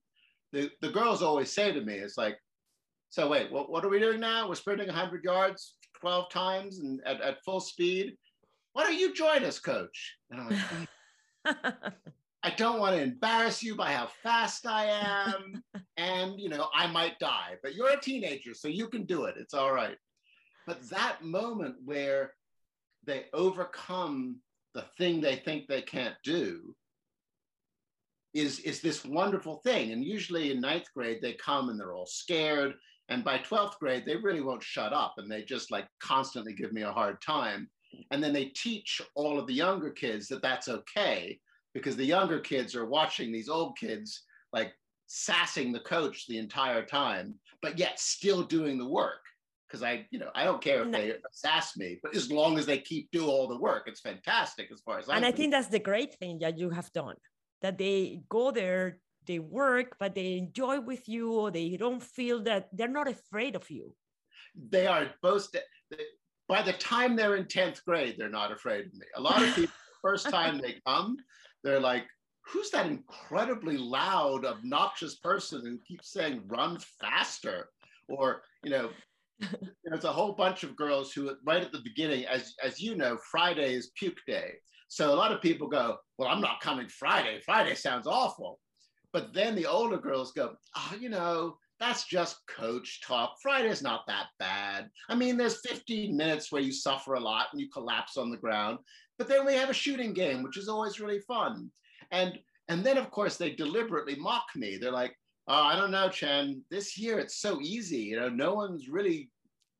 The, 0.53 0.71
the 0.81 0.89
girls 0.89 1.21
always 1.21 1.51
say 1.51 1.73
to 1.73 1.81
me, 1.81 1.95
it's 1.95 2.17
like, 2.17 2.37
so 3.09 3.27
wait, 3.27 3.51
what, 3.51 3.69
what 3.69 3.83
are 3.83 3.89
we 3.89 3.99
doing 3.99 4.19
now? 4.19 4.47
We're 4.47 4.55
sprinting 4.55 4.87
100 4.87 5.23
yards 5.23 5.75
12 5.99 6.29
times 6.29 6.79
and 6.79 7.01
at, 7.05 7.19
at 7.21 7.43
full 7.43 7.59
speed. 7.59 8.15
Why 8.71 8.83
don't 8.83 8.97
you 8.97 9.13
join 9.13 9.43
us, 9.43 9.59
coach? 9.59 10.15
And 10.31 10.41
I'm 10.41 10.49
like, 11.45 11.67
I 12.43 12.49
don't 12.51 12.79
want 12.79 12.95
to 12.95 13.01
embarrass 13.01 13.63
you 13.63 13.75
by 13.75 13.93
how 13.93 14.09
fast 14.21 14.65
I 14.65 14.85
am. 14.85 15.63
and, 15.97 16.39
you 16.39 16.49
know, 16.49 16.69
I 16.73 16.87
might 16.87 17.19
die, 17.19 17.55
but 17.61 17.75
you're 17.75 17.91
a 17.91 17.99
teenager, 17.99 18.53
so 18.53 18.67
you 18.67 18.87
can 18.87 19.05
do 19.05 19.25
it. 19.25 19.35
It's 19.37 19.53
all 19.53 19.73
right. 19.73 19.97
But 20.67 20.87
that 20.89 21.23
moment 21.23 21.75
where 21.83 22.33
they 23.05 23.25
overcome 23.33 24.37
the 24.73 24.85
thing 24.97 25.21
they 25.21 25.35
think 25.35 25.67
they 25.67 25.81
can't 25.81 26.15
do 26.23 26.75
is, 28.33 28.59
is 28.59 28.81
this 28.81 29.05
wonderful 29.05 29.57
thing. 29.57 29.91
And 29.91 30.03
usually 30.03 30.51
in 30.51 30.59
ninth 30.59 30.87
grade, 30.95 31.19
they 31.21 31.33
come 31.33 31.69
and 31.69 31.79
they're 31.79 31.93
all 31.93 32.05
scared. 32.05 32.73
And 33.09 33.23
by 33.23 33.37
12th 33.39 33.77
grade, 33.79 34.03
they 34.05 34.15
really 34.15 34.41
won't 34.41 34.63
shut 34.63 34.93
up 34.93 35.15
and 35.17 35.31
they 35.31 35.43
just 35.43 35.71
like 35.71 35.87
constantly 36.01 36.53
give 36.53 36.73
me 36.73 36.81
a 36.83 36.91
hard 36.91 37.21
time. 37.21 37.69
And 38.11 38.23
then 38.23 38.33
they 38.33 38.45
teach 38.45 39.01
all 39.15 39.39
of 39.39 39.45
the 39.45 39.53
younger 39.53 39.91
kids 39.91 40.27
that 40.29 40.41
that's 40.41 40.67
okay 40.67 41.39
because 41.73 41.95
the 41.95 42.05
younger 42.05 42.39
kids 42.39 42.75
are 42.75 42.85
watching 42.85 43.31
these 43.31 43.49
old 43.49 43.77
kids 43.77 44.23
like 44.51 44.73
sassing 45.07 45.71
the 45.71 45.79
coach 45.81 46.25
the 46.27 46.37
entire 46.37 46.83
time, 46.83 47.35
but 47.61 47.77
yet 47.77 47.99
still 47.99 48.43
doing 48.43 48.77
the 48.77 48.87
work. 48.87 49.19
Because 49.67 49.83
I, 49.83 50.05
you 50.11 50.19
know, 50.19 50.29
I 50.35 50.43
don't 50.43 50.61
care 50.61 50.83
if 50.83 50.91
they 50.91 51.15
sass 51.31 51.75
me, 51.75 51.99
but 52.03 52.15
as 52.15 52.31
long 52.31 52.59
as 52.59 52.67
they 52.67 52.77
keep 52.77 53.09
do 53.11 53.25
all 53.25 53.47
the 53.47 53.57
work, 53.57 53.83
it's 53.87 54.01
fantastic 54.01 54.69
as 54.71 54.81
far 54.81 54.99
as 54.99 55.09
I'm. 55.09 55.17
And 55.17 55.25
I 55.25 55.31
think 55.31 55.51
that's 55.51 55.67
the 55.67 55.79
great 55.79 56.13
thing 56.13 56.37
that 56.39 56.59
you 56.59 56.69
have 56.69 56.91
done 56.93 57.15
that 57.63 57.77
they 57.79 58.21
go 58.29 58.51
there 58.51 58.99
they 59.25 59.39
work 59.39 59.95
but 59.99 60.13
they 60.13 60.37
enjoy 60.37 60.79
with 60.79 61.07
you 61.07 61.31
or 61.33 61.49
they 61.49 61.77
don't 61.77 62.03
feel 62.03 62.43
that 62.43 62.67
they're 62.73 62.87
not 62.87 63.07
afraid 63.07 63.55
of 63.55 63.69
you. 63.71 63.95
They 64.69 64.85
are 64.85 65.07
both 65.21 65.47
by 66.47 66.61
the 66.61 66.73
time 66.73 67.15
they're 67.15 67.37
in 67.37 67.45
10th 67.45 67.83
grade 67.85 68.15
they're 68.17 68.29
not 68.29 68.51
afraid 68.51 68.85
of 68.85 68.93
me. 68.93 69.05
A 69.15 69.21
lot 69.21 69.41
of 69.41 69.55
people 69.55 69.73
first 70.01 70.29
time 70.29 70.59
they 70.59 70.75
come 70.85 71.17
they're 71.63 71.79
like 71.79 72.05
who's 72.45 72.69
that 72.71 72.85
incredibly 72.85 73.77
loud 73.77 74.45
obnoxious 74.45 75.15
person 75.15 75.61
who 75.65 75.77
keeps 75.87 76.11
saying 76.11 76.43
run 76.47 76.77
faster 76.99 77.69
or 78.09 78.43
you 78.63 78.69
know 78.69 78.89
there's 79.83 80.03
a 80.03 80.11
whole 80.11 80.33
bunch 80.33 80.63
of 80.63 80.75
girls 80.75 81.13
who 81.13 81.31
right 81.45 81.63
at 81.63 81.71
the 81.71 81.81
beginning 81.83 82.25
as 82.25 82.53
as 82.61 82.81
you 82.81 82.95
know 82.95 83.17
friday 83.31 83.73
is 83.73 83.91
puke 83.95 84.19
day 84.27 84.51
so 84.93 85.11
a 85.11 85.15
lot 85.15 85.31
of 85.31 85.41
people 85.41 85.67
go, 85.67 85.97
Well, 86.19 86.29
I'm 86.29 86.39
not 86.39 86.61
coming 86.61 86.87
Friday. 86.87 87.39
Friday 87.43 87.73
sounds 87.73 88.05
awful. 88.05 88.59
But 89.11 89.33
then 89.33 89.55
the 89.55 89.65
older 89.65 89.97
girls 89.97 90.33
go, 90.33 90.53
Oh, 90.77 90.93
you 90.99 91.09
know, 91.09 91.57
that's 91.79 92.05
just 92.05 92.37
coach 92.47 93.01
talk. 93.01 93.37
Friday's 93.41 93.81
not 93.81 94.05
that 94.05 94.27
bad. 94.37 94.91
I 95.09 95.15
mean, 95.15 95.35
there's 95.35 95.65
15 95.67 96.15
minutes 96.15 96.51
where 96.51 96.61
you 96.61 96.71
suffer 96.71 97.15
a 97.15 97.19
lot 97.19 97.47
and 97.51 97.59
you 97.59 97.69
collapse 97.73 98.17
on 98.17 98.29
the 98.29 98.37
ground. 98.37 98.77
But 99.17 99.27
then 99.27 99.47
we 99.47 99.55
have 99.55 99.71
a 99.71 99.73
shooting 99.73 100.13
game, 100.13 100.43
which 100.43 100.57
is 100.57 100.69
always 100.69 100.99
really 100.99 101.21
fun. 101.21 101.71
And 102.11 102.37
and 102.67 102.83
then 102.83 102.97
of 102.99 103.09
course 103.09 103.35
they 103.35 103.49
deliberately 103.49 104.15
mock 104.15 104.45
me. 104.55 104.77
They're 104.77 104.91
like, 104.91 105.15
oh, 105.47 105.63
I 105.63 105.75
don't 105.75 105.91
know, 105.91 106.07
Chan. 106.07 106.61
This 106.69 106.99
year 106.99 107.17
it's 107.17 107.37
so 107.37 107.59
easy. 107.61 107.97
You 107.97 108.19
know, 108.19 108.29
no 108.29 108.53
one's 108.53 108.89
really, 108.89 109.31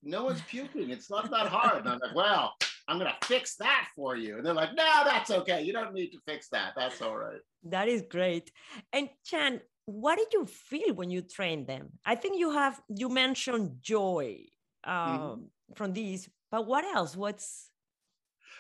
no 0.02 0.24
one's 0.24 0.42
puking. 0.50 0.90
It's 0.90 1.12
not 1.12 1.30
that 1.30 1.50
hard. 1.50 1.86
And 1.86 1.90
I'm 1.90 2.00
like, 2.00 2.16
well, 2.16 2.54
I'm 2.88 3.00
going 3.00 3.12
to 3.12 3.28
fix 3.28 3.56
that 3.58 3.88
for 3.96 4.16
you. 4.16 4.38
And 4.38 4.46
they're 4.46 4.54
like, 4.54 4.76
no, 4.76 5.04
that's 5.06 5.32
okay. 5.32 5.62
You 5.62 5.74
don't 5.74 5.94
need 5.94 6.10
to 6.10 6.20
fix 6.26 6.50
that. 6.50 6.74
That's 6.76 7.02
all 7.02 7.16
right. 7.16 7.40
That 7.64 7.88
is 7.88 8.04
great. 8.10 8.52
And 8.92 9.10
Chan, 9.26 9.62
what 9.86 10.18
did 10.18 10.34
you 10.34 10.46
feel 10.46 10.94
when 10.94 11.10
you 11.10 11.22
trained 11.22 11.68
them? 11.68 11.90
I 12.06 12.16
think 12.16 12.38
you 12.38 12.52
have, 12.52 12.82
you 12.90 13.10
mentioned 13.10 13.78
joy 13.82 14.40
um, 14.84 14.96
mm-hmm. 14.96 15.74
from 15.76 15.94
these, 15.94 16.30
but 16.52 16.68
what 16.68 16.84
else? 16.84 17.16
What's. 17.16 17.70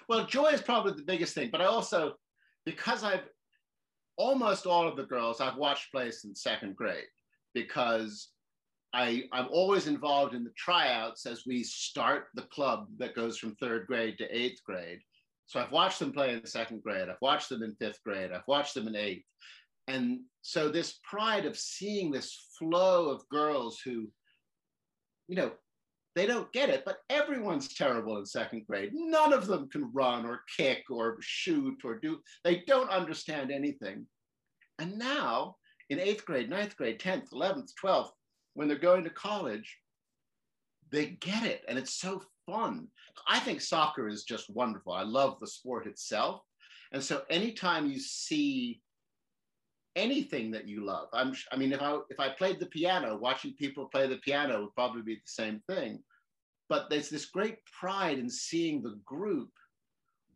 Well, 0.07 0.25
joy 0.25 0.47
is 0.47 0.61
probably 0.61 0.93
the 0.93 1.03
biggest 1.03 1.33
thing, 1.33 1.49
but 1.51 1.61
I 1.61 1.65
also, 1.65 2.13
because 2.65 3.03
I've 3.03 3.27
almost 4.17 4.65
all 4.65 4.87
of 4.87 4.95
the 4.95 5.03
girls 5.03 5.41
I've 5.41 5.57
watched 5.57 5.91
play 5.91 6.11
since 6.11 6.43
second 6.43 6.75
grade 6.75 7.05
because 7.53 8.29
I, 8.93 9.23
I'm 9.31 9.47
always 9.49 9.87
involved 9.87 10.35
in 10.35 10.43
the 10.43 10.53
tryouts 10.55 11.25
as 11.25 11.45
we 11.47 11.63
start 11.63 12.27
the 12.35 12.43
club 12.43 12.87
that 12.99 13.15
goes 13.15 13.37
from 13.37 13.55
third 13.55 13.87
grade 13.87 14.17
to 14.19 14.37
eighth 14.37 14.63
grade. 14.63 14.99
So 15.47 15.59
I've 15.59 15.71
watched 15.71 15.99
them 15.99 16.13
play 16.13 16.33
in 16.33 16.45
second 16.45 16.83
grade, 16.83 17.09
I've 17.09 17.21
watched 17.21 17.49
them 17.49 17.63
in 17.63 17.75
fifth 17.75 18.01
grade, 18.03 18.31
I've 18.31 18.47
watched 18.47 18.75
them 18.75 18.87
in 18.87 18.95
eighth. 18.95 19.25
And 19.87 20.21
so 20.41 20.69
this 20.69 20.99
pride 21.03 21.45
of 21.45 21.57
seeing 21.57 22.11
this 22.11 22.47
flow 22.57 23.09
of 23.09 23.27
girls 23.29 23.81
who, 23.83 24.07
you 25.27 25.35
know, 25.35 25.51
they 26.15 26.27
don't 26.27 26.51
get 26.53 26.69
it, 26.69 26.83
but 26.85 26.99
everyone's 27.09 27.73
terrible 27.73 28.17
in 28.19 28.25
second 28.25 28.65
grade. 28.67 28.91
None 28.93 29.33
of 29.33 29.47
them 29.47 29.67
can 29.69 29.91
run 29.91 30.25
or 30.25 30.43
kick 30.55 30.83
or 30.91 31.17
shoot 31.21 31.81
or 31.83 31.97
do, 31.99 32.19
they 32.43 32.63
don't 32.67 32.89
understand 32.89 33.51
anything. 33.51 34.05
And 34.77 34.97
now 34.97 35.55
in 35.89 35.99
eighth 35.99 36.25
grade, 36.25 36.49
ninth 36.49 36.77
grade, 36.77 36.99
10th, 36.99 37.31
11th, 37.31 37.71
12th, 37.83 38.11
when 38.53 38.67
they're 38.67 38.77
going 38.77 39.03
to 39.03 39.09
college, 39.09 39.77
they 40.91 41.17
get 41.21 41.43
it 41.43 41.63
and 41.67 41.77
it's 41.77 41.95
so 41.95 42.21
fun. 42.45 42.87
I 43.27 43.39
think 43.39 43.61
soccer 43.61 44.07
is 44.07 44.23
just 44.23 44.49
wonderful. 44.49 44.93
I 44.93 45.03
love 45.03 45.39
the 45.39 45.47
sport 45.47 45.87
itself. 45.87 46.41
And 46.91 47.03
so 47.03 47.23
anytime 47.29 47.89
you 47.89 47.99
see 47.99 48.81
anything 49.95 50.51
that 50.51 50.67
you 50.67 50.85
love. 50.85 51.07
I'm, 51.13 51.33
I 51.51 51.57
mean, 51.57 51.71
if 51.71 51.81
I 51.81 51.97
if 52.09 52.19
I 52.19 52.29
played 52.29 52.59
the 52.59 52.67
piano, 52.67 53.17
watching 53.17 53.53
people 53.53 53.85
play 53.87 54.07
the 54.07 54.17
piano 54.17 54.61
would 54.61 54.75
probably 54.75 55.01
be 55.01 55.15
the 55.15 55.21
same 55.25 55.61
thing. 55.69 55.99
But 56.69 56.89
there's 56.89 57.09
this 57.09 57.25
great 57.25 57.57
pride 57.79 58.19
in 58.19 58.29
seeing 58.29 58.81
the 58.81 58.99
group 59.05 59.49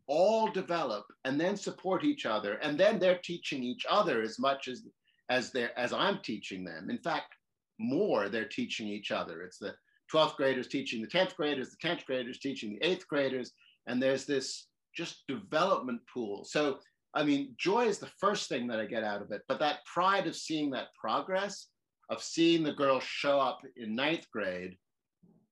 all 0.06 0.50
develop 0.50 1.04
and 1.24 1.40
then 1.40 1.56
support 1.56 2.04
each 2.04 2.26
other, 2.26 2.54
and 2.54 2.78
then 2.78 2.98
they're 2.98 3.18
teaching 3.18 3.62
each 3.62 3.84
other 3.88 4.22
as 4.22 4.38
much 4.38 4.68
as 4.68 4.82
as 5.30 5.52
they're, 5.52 5.78
as 5.78 5.92
I'm 5.92 6.20
teaching 6.22 6.64
them. 6.64 6.88
In 6.88 6.98
fact, 6.98 7.34
more 7.78 8.28
they're 8.28 8.44
teaching 8.44 8.88
each 8.88 9.10
other. 9.10 9.42
It's 9.42 9.58
the 9.58 9.74
12th 10.12 10.36
graders 10.36 10.68
teaching 10.68 11.02
the 11.02 11.08
10th 11.08 11.36
graders, 11.36 11.70
the 11.70 11.88
10th 11.88 12.04
graders 12.06 12.38
teaching 12.38 12.78
the 12.78 12.86
8th 12.86 13.06
graders, 13.06 13.52
and 13.86 14.02
there's 14.02 14.24
this 14.24 14.66
just 14.96 15.24
development 15.28 16.00
pool. 16.12 16.44
So 16.44 16.78
I 17.14 17.24
mean, 17.24 17.54
joy 17.56 17.86
is 17.86 17.98
the 17.98 18.10
first 18.20 18.48
thing 18.48 18.66
that 18.68 18.80
I 18.80 18.86
get 18.86 19.04
out 19.04 19.22
of 19.22 19.32
it, 19.32 19.42
but 19.48 19.58
that 19.60 19.84
pride 19.86 20.26
of 20.26 20.36
seeing 20.36 20.70
that 20.70 20.94
progress, 21.00 21.68
of 22.10 22.22
seeing 22.22 22.62
the 22.62 22.72
girl 22.72 23.00
show 23.00 23.40
up 23.40 23.60
in 23.76 23.94
ninth 23.94 24.26
grade 24.30 24.76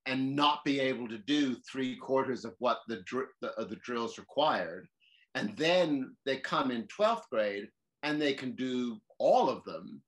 and 0.06 0.36
not 0.36 0.64
be 0.64 0.78
able 0.78 1.08
to 1.08 1.18
do 1.18 1.56
three 1.70 1.96
quarters 1.96 2.44
of 2.44 2.54
what 2.58 2.80
the, 2.88 3.02
dr- 3.06 3.30
the, 3.40 3.52
uh, 3.58 3.64
the 3.64 3.76
drills 3.76 4.18
required. 4.18 4.86
And 5.34 5.56
then 5.56 6.14
they 6.24 6.36
come 6.36 6.70
in 6.70 6.86
12th 6.86 7.28
grade 7.30 7.68
and 8.02 8.20
they 8.20 8.34
can 8.34 8.52
do 8.52 8.98
all 9.18 9.48
of 9.48 9.64
them. 9.64 10.00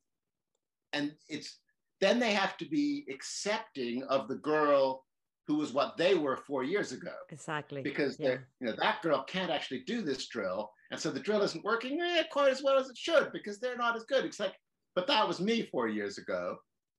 And 0.92 1.14
it's 1.28 1.58
then 2.00 2.18
they 2.18 2.32
have 2.32 2.56
to 2.58 2.64
be 2.64 3.04
accepting 3.10 4.02
of 4.04 4.28
the 4.28 4.36
girl 4.36 5.04
who 5.46 5.56
was 5.56 5.72
what 5.72 5.96
they 5.96 6.14
were 6.14 6.36
four 6.36 6.62
years 6.62 6.92
ago. 6.92 7.14
Exactly. 7.30 7.82
Because 7.82 8.18
yeah. 8.20 8.36
you 8.60 8.66
know 8.66 8.74
that 8.78 9.02
girl 9.02 9.24
can't 9.24 9.50
actually 9.50 9.82
do 9.86 10.02
this 10.02 10.28
drill, 10.28 10.70
and 10.90 11.00
so 11.00 11.10
the 11.10 11.20
drill 11.20 11.42
isn't 11.42 11.64
working 11.64 12.00
eh, 12.00 12.24
quite 12.30 12.52
as 12.52 12.62
well 12.62 12.78
as 12.78 12.88
it 12.88 12.96
should 12.96 13.32
because 13.32 13.58
they're 13.58 13.76
not 13.76 13.96
as 13.96 14.04
good. 14.04 14.24
It's 14.24 14.38
like, 14.38 14.54
but 14.94 15.06
that 15.06 15.26
was 15.26 15.40
me 15.40 15.62
four 15.62 15.88
years 15.88 16.18
ago, 16.18 16.56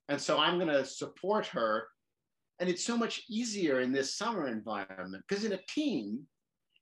and 0.10 0.20
so 0.20 0.38
I'm 0.38 0.58
going 0.58 0.70
to 0.70 0.86
support 0.86 1.46
her. 1.48 1.88
And 2.62 2.70
it's 2.70 2.84
so 2.84 2.98
much 2.98 3.24
easier 3.29 3.79
in 3.79 3.94
this 3.94 4.18
summer 4.18 4.50
environment 4.50 5.24
because 5.29 5.46
in 5.46 5.53
a 5.53 5.65
team, 5.70 6.27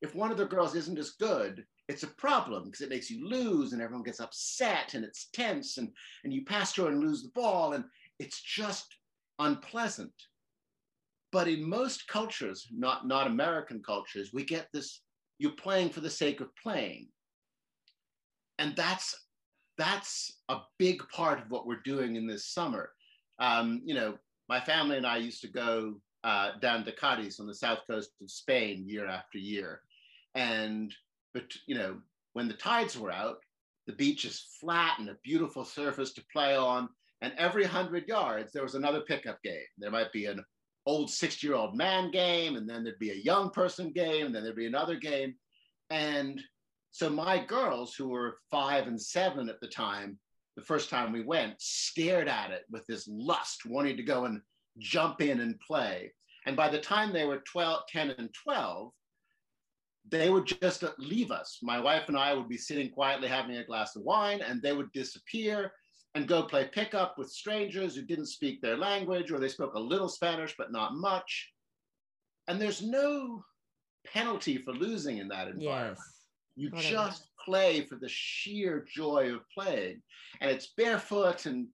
if 0.02 0.12
one 0.12 0.32
of 0.32 0.36
the 0.36 0.44
girls 0.44 0.74
isn't 0.74 0.98
as 0.98 1.10
good, 1.10 1.64
it's 1.88 2.02
a 2.02 2.08
problem 2.08 2.64
because 2.64 2.80
it 2.80 2.90
makes 2.90 3.10
you 3.10 3.28
lose 3.28 3.72
and 3.72 3.80
everyone 3.80 4.02
gets 4.02 4.20
upset 4.20 4.94
and 4.94 5.04
it's 5.04 5.28
tense 5.32 5.78
and, 5.78 5.88
and 6.24 6.32
you 6.32 6.44
pass 6.44 6.74
her 6.76 6.88
and 6.88 7.00
lose 7.00 7.22
the 7.22 7.30
ball 7.34 7.72
and 7.72 7.84
it's 8.18 8.40
just 8.40 8.86
unpleasant. 9.38 10.12
But 11.30 11.48
in 11.48 11.68
most 11.68 12.08
cultures, 12.08 12.66
not, 12.72 13.06
not 13.06 13.26
American 13.26 13.82
cultures, 13.82 14.30
we 14.32 14.44
get 14.44 14.68
this 14.72 15.02
you're 15.38 15.52
playing 15.52 15.90
for 15.90 16.00
the 16.00 16.10
sake 16.10 16.40
of 16.40 16.54
playing. 16.56 17.08
And 18.58 18.74
that's 18.76 19.14
that's 19.76 20.40
a 20.48 20.58
big 20.78 21.08
part 21.08 21.38
of 21.38 21.50
what 21.50 21.66
we're 21.66 21.82
doing 21.84 22.16
in 22.16 22.26
this 22.26 22.46
summer. 22.46 22.90
Um, 23.38 23.80
you 23.84 23.94
know, 23.94 24.18
my 24.48 24.60
family 24.60 24.96
and 24.96 25.06
I 25.06 25.18
used 25.18 25.40
to 25.42 25.48
go 25.48 26.00
uh, 26.24 26.58
down 26.60 26.84
to 26.84 26.92
Cadiz 26.92 27.38
on 27.38 27.46
the 27.46 27.54
south 27.54 27.80
coast 27.88 28.10
of 28.20 28.28
Spain 28.28 28.88
year 28.88 29.06
after 29.06 29.38
year. 29.38 29.82
And, 30.34 30.92
but, 31.32 31.44
you 31.66 31.76
know, 31.76 31.98
when 32.32 32.48
the 32.48 32.54
tides 32.54 32.98
were 32.98 33.12
out, 33.12 33.38
the 33.86 33.92
beach 33.92 34.24
is 34.24 34.48
flat 34.60 34.98
and 34.98 35.08
a 35.10 35.16
beautiful 35.22 35.64
surface 35.64 36.12
to 36.14 36.24
play 36.32 36.56
on. 36.56 36.88
And 37.20 37.32
every 37.36 37.62
100 37.62 38.06
yards, 38.06 38.52
there 38.52 38.62
was 38.62 38.74
another 38.74 39.00
pickup 39.00 39.42
game. 39.42 39.60
There 39.78 39.90
might 39.90 40.12
be 40.12 40.26
an 40.26 40.44
old 40.86 41.10
60 41.10 41.46
year 41.46 41.56
old 41.56 41.76
man 41.76 42.10
game, 42.10 42.56
and 42.56 42.68
then 42.68 42.84
there'd 42.84 42.98
be 42.98 43.10
a 43.10 43.14
young 43.14 43.50
person 43.50 43.92
game, 43.92 44.26
and 44.26 44.34
then 44.34 44.42
there'd 44.42 44.56
be 44.56 44.66
another 44.66 44.96
game. 44.96 45.34
And 45.90 46.40
so 46.90 47.10
my 47.10 47.44
girls, 47.44 47.94
who 47.94 48.08
were 48.08 48.38
five 48.50 48.86
and 48.86 49.00
seven 49.00 49.48
at 49.48 49.60
the 49.60 49.68
time, 49.68 50.18
the 50.56 50.64
first 50.64 50.90
time 50.90 51.12
we 51.12 51.22
went, 51.22 51.54
stared 51.58 52.28
at 52.28 52.50
it 52.50 52.62
with 52.70 52.86
this 52.86 53.06
lust, 53.08 53.66
wanting 53.66 53.96
to 53.96 54.02
go 54.02 54.24
and 54.24 54.40
jump 54.78 55.20
in 55.20 55.40
and 55.40 55.60
play. 55.60 56.12
And 56.46 56.56
by 56.56 56.68
the 56.68 56.80
time 56.80 57.12
they 57.12 57.24
were 57.24 57.42
12, 57.46 57.82
10 57.88 58.10
and 58.18 58.30
12, 58.42 58.90
they 60.10 60.30
would 60.30 60.46
just 60.46 60.84
leave 60.98 61.30
us. 61.30 61.58
My 61.62 61.78
wife 61.78 62.08
and 62.08 62.16
I 62.16 62.32
would 62.32 62.48
be 62.48 62.56
sitting 62.56 62.90
quietly 62.90 63.28
having 63.28 63.56
a 63.56 63.64
glass 63.64 63.94
of 63.96 64.02
wine, 64.02 64.40
and 64.40 64.62
they 64.62 64.72
would 64.72 64.90
disappear 64.92 65.72
and 66.14 66.26
go 66.26 66.42
play 66.42 66.68
pickup 66.72 67.18
with 67.18 67.30
strangers 67.30 67.94
who 67.94 68.02
didn't 68.02 68.26
speak 68.26 68.60
their 68.60 68.76
language 68.76 69.30
or 69.30 69.38
they 69.38 69.48
spoke 69.48 69.74
a 69.74 69.80
little 69.80 70.08
Spanish, 70.08 70.54
but 70.56 70.72
not 70.72 70.94
much. 70.94 71.52
And 72.48 72.60
there's 72.60 72.82
no 72.82 73.44
penalty 74.06 74.58
for 74.58 74.72
losing 74.72 75.18
in 75.18 75.28
that 75.28 75.48
environment. 75.48 75.98
Yes. 75.98 76.14
You 76.56 76.70
Whatever. 76.70 76.92
just 76.92 77.28
play 77.44 77.82
for 77.82 77.96
the 77.96 78.08
sheer 78.08 78.84
joy 78.92 79.32
of 79.34 79.42
playing. 79.56 80.02
And 80.40 80.50
it's 80.50 80.72
barefoot 80.76 81.46
and 81.46 81.68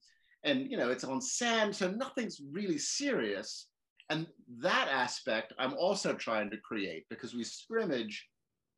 and 0.45 0.71
you 0.71 0.76
know 0.76 0.91
it's 0.91 1.05
on 1.05 1.23
sand, 1.23 1.75
so 1.75 1.91
nothing's 1.91 2.41
really 2.53 2.76
serious. 2.79 3.69
And 4.11 4.26
that 4.61 4.88
aspect 4.91 5.55
I'm 5.59 5.75
also 5.75 6.12
trying 6.12 6.50
to 6.50 6.59
create 6.59 7.05
because 7.09 7.35
we 7.35 7.45
scrimmage 7.45 8.29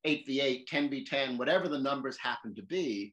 8v8, 0.07 0.69
10v10, 0.69 1.37
whatever 1.37 1.69
the 1.69 1.79
numbers 1.79 2.17
happen 2.19 2.55
to 2.55 2.63
be. 2.63 3.13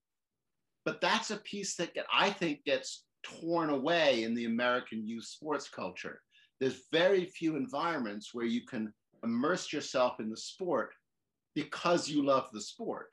But 0.86 1.02
that's 1.02 1.32
a 1.32 1.38
piece 1.38 1.76
that 1.76 1.92
I 2.14 2.30
think 2.30 2.64
gets 2.66 3.06
torn 3.24 3.70
away 3.70 4.24
in 4.24 4.34
the 4.34 4.46
American 4.46 5.08
youth 5.08 5.26
sports 5.26 5.70
culture. 5.70 6.22
There's 6.60 6.84
very 6.92 7.26
few 7.26 7.56
environments 7.56 8.34
where 8.34 8.46
you 8.46 8.66
can 8.66 8.94
immerse 9.24 9.72
yourself 9.72 10.20
in 10.20 10.30
the 10.30 10.38
sport 10.38 10.92
because 11.56 12.10
you 12.10 12.26
love 12.26 12.48
the 12.52 12.62
sport, 12.62 13.10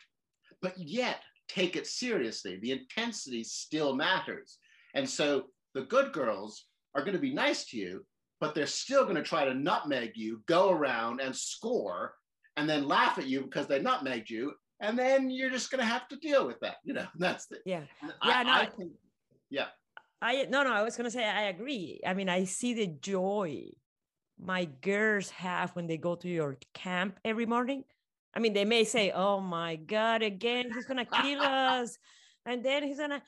but 0.62 0.76
yet 0.76 1.20
take 1.48 1.76
it 1.76 1.86
seriously. 1.86 2.58
The 2.60 2.72
intensity 2.72 3.44
still 3.44 3.94
matters. 3.94 4.58
And 4.94 5.08
so 5.08 5.44
the 5.74 5.82
good 5.82 6.12
girls 6.12 6.66
are 6.94 7.02
going 7.02 7.14
to 7.14 7.20
be 7.20 7.34
nice 7.34 7.64
to 7.66 7.76
you, 7.76 8.04
but 8.40 8.54
they're 8.54 8.66
still 8.66 9.04
going 9.04 9.16
to 9.16 9.22
try 9.22 9.44
to 9.44 9.54
nutmeg 9.54 10.12
you, 10.14 10.42
go 10.46 10.70
around 10.70 11.20
and 11.20 11.34
score, 11.34 12.14
and 12.56 12.68
then 12.68 12.88
laugh 12.88 13.18
at 13.18 13.26
you 13.26 13.42
because 13.42 13.66
they 13.66 13.80
nutmegged 13.80 14.30
you 14.30 14.52
and 14.80 14.98
then 14.98 15.30
you're 15.30 15.50
just 15.50 15.70
going 15.70 15.80
to 15.80 15.84
have 15.84 16.08
to 16.08 16.16
deal 16.16 16.46
with 16.46 16.58
that 16.60 16.76
you 16.84 16.92
know 16.92 17.06
that's 17.16 17.46
the 17.46 17.58
yeah. 17.64 17.82
yeah 18.02 18.10
I, 18.22 18.42
no, 18.42 18.52
I 18.52 18.66
think, 18.66 18.92
yeah. 19.50 19.66
I 20.22 20.46
no 20.50 20.62
no 20.62 20.72
i 20.72 20.82
was 20.82 20.96
going 20.96 21.04
to 21.04 21.10
say 21.10 21.24
i 21.24 21.42
agree. 21.42 22.00
I 22.06 22.14
mean 22.14 22.28
i 22.28 22.44
see 22.44 22.74
the 22.74 22.86
joy 22.86 23.70
my 24.42 24.64
girls 24.80 25.30
have 25.30 25.70
when 25.76 25.86
they 25.86 25.98
go 25.98 26.14
to 26.14 26.28
your 26.28 26.56
camp 26.72 27.20
every 27.26 27.44
morning. 27.44 27.84
I 28.34 28.38
mean 28.38 28.54
they 28.54 28.64
may 28.64 28.84
say 28.84 29.10
oh 29.10 29.40
my 29.40 29.76
god 29.76 30.22
again 30.22 30.70
he's 30.72 30.86
going 30.86 31.04
to 31.04 31.22
kill 31.22 31.40
us 31.42 31.98
and 32.46 32.64
then 32.64 32.82
he's 32.82 32.98
going 32.98 33.10
to 33.10 33.22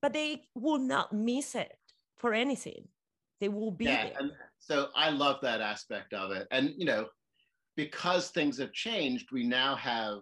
but 0.00 0.12
they 0.12 0.42
will 0.54 0.78
not 0.78 1.12
miss 1.12 1.54
it 1.54 1.72
for 2.16 2.34
anything. 2.34 2.88
They 3.40 3.48
will 3.48 3.70
be 3.72 3.86
yeah, 3.86 4.04
there. 4.04 4.12
And 4.18 4.32
so 4.58 4.88
i 4.94 5.10
love 5.10 5.38
that 5.42 5.60
aspect 5.60 6.12
of 6.14 6.30
it 6.30 6.46
and 6.50 6.72
you 6.76 6.84
know 6.84 7.06
because 7.76 8.28
things 8.28 8.58
have 8.58 8.72
changed 8.72 9.32
we 9.32 9.44
now 9.44 9.74
have 9.74 10.18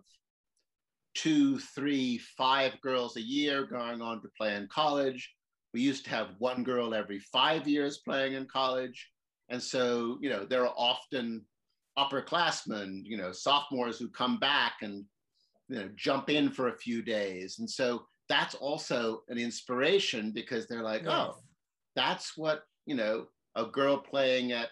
two, 1.15 1.59
three, 1.59 2.19
five 2.37 2.81
girls 2.81 3.17
a 3.17 3.21
year 3.21 3.67
going 3.67 4.01
on 4.01 4.23
to 4.23 4.29
play 4.37 4.55
in 4.55 4.69
college. 4.69 5.33
We 5.75 5.81
used 5.81 6.05
to 6.05 6.11
have 6.11 6.35
one 6.39 6.65
girl 6.65 6.95
every 6.95 7.21
five 7.21 7.67
years 7.69 7.99
playing 7.99 8.35
in 8.35 8.47
college. 8.47 9.09
And 9.49 9.63
so, 9.63 10.19
you 10.21 10.31
know, 10.31 10.45
there 10.45 10.65
are 10.65 10.75
often 10.77 11.45
upperclassmen, 11.99 13.03
you 13.05 13.17
know, 13.17 13.33
sophomores 13.33 13.99
who 13.99 14.09
come 14.09 14.39
back 14.39 14.75
and, 14.83 15.05
you 15.69 15.77
know, 15.77 15.91
jump 15.97 16.31
in 16.31 16.51
for 16.51 16.69
a 16.69 16.79
few 16.79 17.03
days. 17.03 17.59
And 17.59 17.69
so 17.69 18.05
that's 18.29 18.55
also 18.55 19.23
an 19.29 19.39
inspiration 19.39 20.33
because 20.33 20.67
they're 20.67 20.83
like, 20.83 21.03
yes. 21.03 21.13
oh, 21.13 21.37
that's 21.97 22.37
what, 22.37 22.63
you 22.87 22.95
know, 22.95 23.27
a 23.57 23.67
girl 23.67 23.99
playing 23.99 24.53
at 24.53 24.71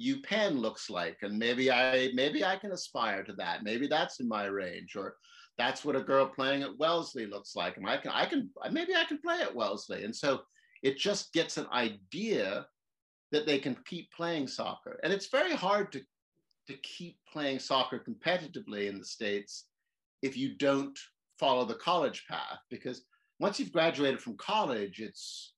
UPenn 0.00 0.58
looks 0.58 0.88
like. 0.88 1.18
And 1.22 1.38
maybe 1.38 1.70
I, 1.70 2.10
maybe 2.14 2.44
I 2.44 2.56
can 2.56 2.72
aspire 2.72 3.24
to 3.24 3.32
that. 3.34 3.64
Maybe 3.64 3.88
that's 3.88 4.20
in 4.20 4.28
my 4.28 4.44
range 4.44 4.94
or, 4.96 5.16
that's 5.62 5.84
what 5.84 5.94
a 5.94 6.02
girl 6.02 6.26
playing 6.26 6.62
at 6.64 6.76
Wellesley 6.76 7.24
looks 7.26 7.54
like. 7.54 7.76
And 7.76 7.88
I 7.88 7.96
can, 7.96 8.10
I 8.10 8.26
can, 8.26 8.50
maybe 8.72 8.96
I 8.96 9.04
can 9.04 9.18
play 9.18 9.40
at 9.40 9.54
Wellesley. 9.54 10.02
And 10.02 10.14
so 10.14 10.40
it 10.82 10.98
just 10.98 11.32
gets 11.32 11.56
an 11.56 11.66
idea 11.72 12.66
that 13.30 13.46
they 13.46 13.60
can 13.60 13.76
keep 13.86 14.10
playing 14.10 14.48
soccer. 14.48 14.98
And 15.04 15.12
it's 15.12 15.28
very 15.28 15.54
hard 15.54 15.92
to, 15.92 16.00
to 16.68 16.74
keep 16.82 17.16
playing 17.32 17.60
soccer 17.60 18.00
competitively 18.00 18.88
in 18.88 18.98
the 18.98 19.04
States 19.04 19.66
if 20.20 20.36
you 20.36 20.56
don't 20.56 20.98
follow 21.38 21.64
the 21.64 21.76
college 21.76 22.24
path, 22.28 22.58
because 22.68 23.02
once 23.38 23.60
you've 23.60 23.72
graduated 23.72 24.20
from 24.20 24.36
college, 24.36 25.00
it's, 25.00 25.54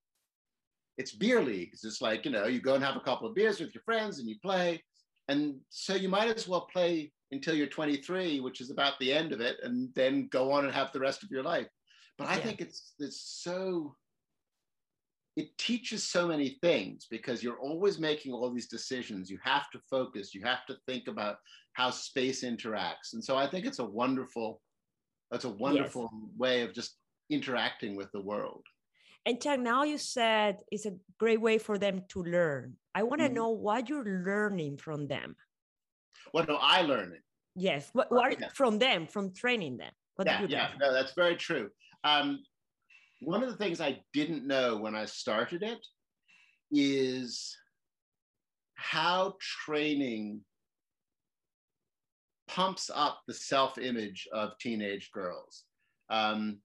it's 0.99 1.13
beer 1.13 1.43
leagues. 1.43 1.83
It's 1.85 2.03
like, 2.03 2.27
you 2.27 2.31
know, 2.31 2.47
you 2.47 2.61
go 2.61 2.75
and 2.75 2.85
have 2.85 2.97
a 2.97 3.01
couple 3.01 3.27
of 3.27 3.35
beers 3.35 3.59
with 3.59 3.75
your 3.75 3.83
friends 3.85 4.19
and 4.19 4.29
you 4.29 4.37
play. 4.43 4.83
And 5.29 5.57
so 5.71 5.95
you 5.95 6.11
might 6.11 6.37
as 6.37 6.47
well 6.47 6.69
play 6.71 7.11
until 7.33 7.55
you're 7.55 7.67
23, 7.67 8.41
which 8.41 8.61
is 8.61 8.71
about 8.71 8.99
the 8.99 9.13
end 9.13 9.33
of 9.33 9.41
it, 9.41 9.57
and 9.63 9.89
then 9.95 10.29
go 10.31 10.53
on 10.53 10.65
and 10.65 10.75
have 10.75 10.93
the 10.93 11.01
rest 11.01 11.23
of 11.23 11.31
your 11.31 11.43
life. 11.43 11.69
But 12.19 12.29
I 12.29 12.37
yeah. 12.37 12.43
think 12.43 12.61
it's 12.61 12.95
it's 12.99 13.41
so 13.43 13.97
it 15.37 15.57
teaches 15.59 16.07
so 16.07 16.29
many 16.29 16.59
things 16.63 17.07
because 17.11 17.43
you're 17.43 17.59
always 17.59 17.99
making 17.99 18.33
all 18.33 18.53
these 18.53 18.69
decisions. 18.69 19.31
You 19.31 19.39
have 19.43 19.69
to 19.73 19.81
focus, 19.91 20.35
you 20.35 20.43
have 20.45 20.65
to 20.67 20.77
think 20.87 21.09
about 21.09 21.39
how 21.73 21.91
space 21.91 22.45
interacts. 22.45 23.15
And 23.15 23.25
so 23.25 23.37
I 23.37 23.49
think 23.49 23.67
it's 23.67 23.81
a 23.81 23.85
wonderful, 23.85 24.61
that's 25.31 25.45
a 25.45 25.51
wonderful 25.51 26.09
yes. 26.13 26.39
way 26.39 26.61
of 26.63 26.73
just 26.73 26.97
interacting 27.31 27.97
with 27.97 28.13
the 28.13 28.21
world. 28.21 28.63
And 29.27 29.43
Chuck, 29.43 29.59
now 29.59 29.83
you 29.83 29.99
said 29.99 30.59
it's 30.71 30.87
a 30.87 30.95
great 31.19 31.41
way 31.41 31.59
for 31.59 31.79
them 31.79 32.03
to 32.11 32.23
learn. 32.23 32.77
I 32.95 33.03
want 33.03 33.21
to 33.21 33.27
mm-hmm. 33.27 33.35
know 33.35 33.49
what 33.49 33.89
you're 33.89 34.23
learning 34.25 34.77
from 34.77 35.09
them. 35.09 35.35
What 36.33 36.49
am 36.49 36.57
I 36.61 36.83
learn 36.83 37.13
it. 37.13 37.23
Yes, 37.57 37.91
what, 37.93 38.11
what 38.11 38.41
yeah. 38.41 38.49
from 38.53 38.79
them, 38.79 39.07
from 39.07 39.33
training 39.33 39.77
them. 39.77 39.93
What 40.17 40.27
yeah, 40.27 40.47
yeah, 40.49 40.69
no, 40.81 40.93
that's 40.93 41.13
very 41.15 41.37
true. 41.37 41.71
Um, 42.03 42.41
one 43.21 43.43
of 43.43 43.49
the 43.49 43.57
things 43.57 43.81
I 43.81 44.01
didn't 44.13 44.47
know 44.47 44.77
when 44.77 44.95
I 44.95 45.05
started 45.05 45.63
it 45.63 45.79
is 46.71 47.57
how 48.75 49.35
training 49.41 50.41
pumps 52.49 52.91
up 52.95 53.23
the 53.27 53.35
self-image 53.35 54.29
of 54.33 54.59
teenage 54.59 55.11
girls. 55.13 55.65
Um, 56.11 56.59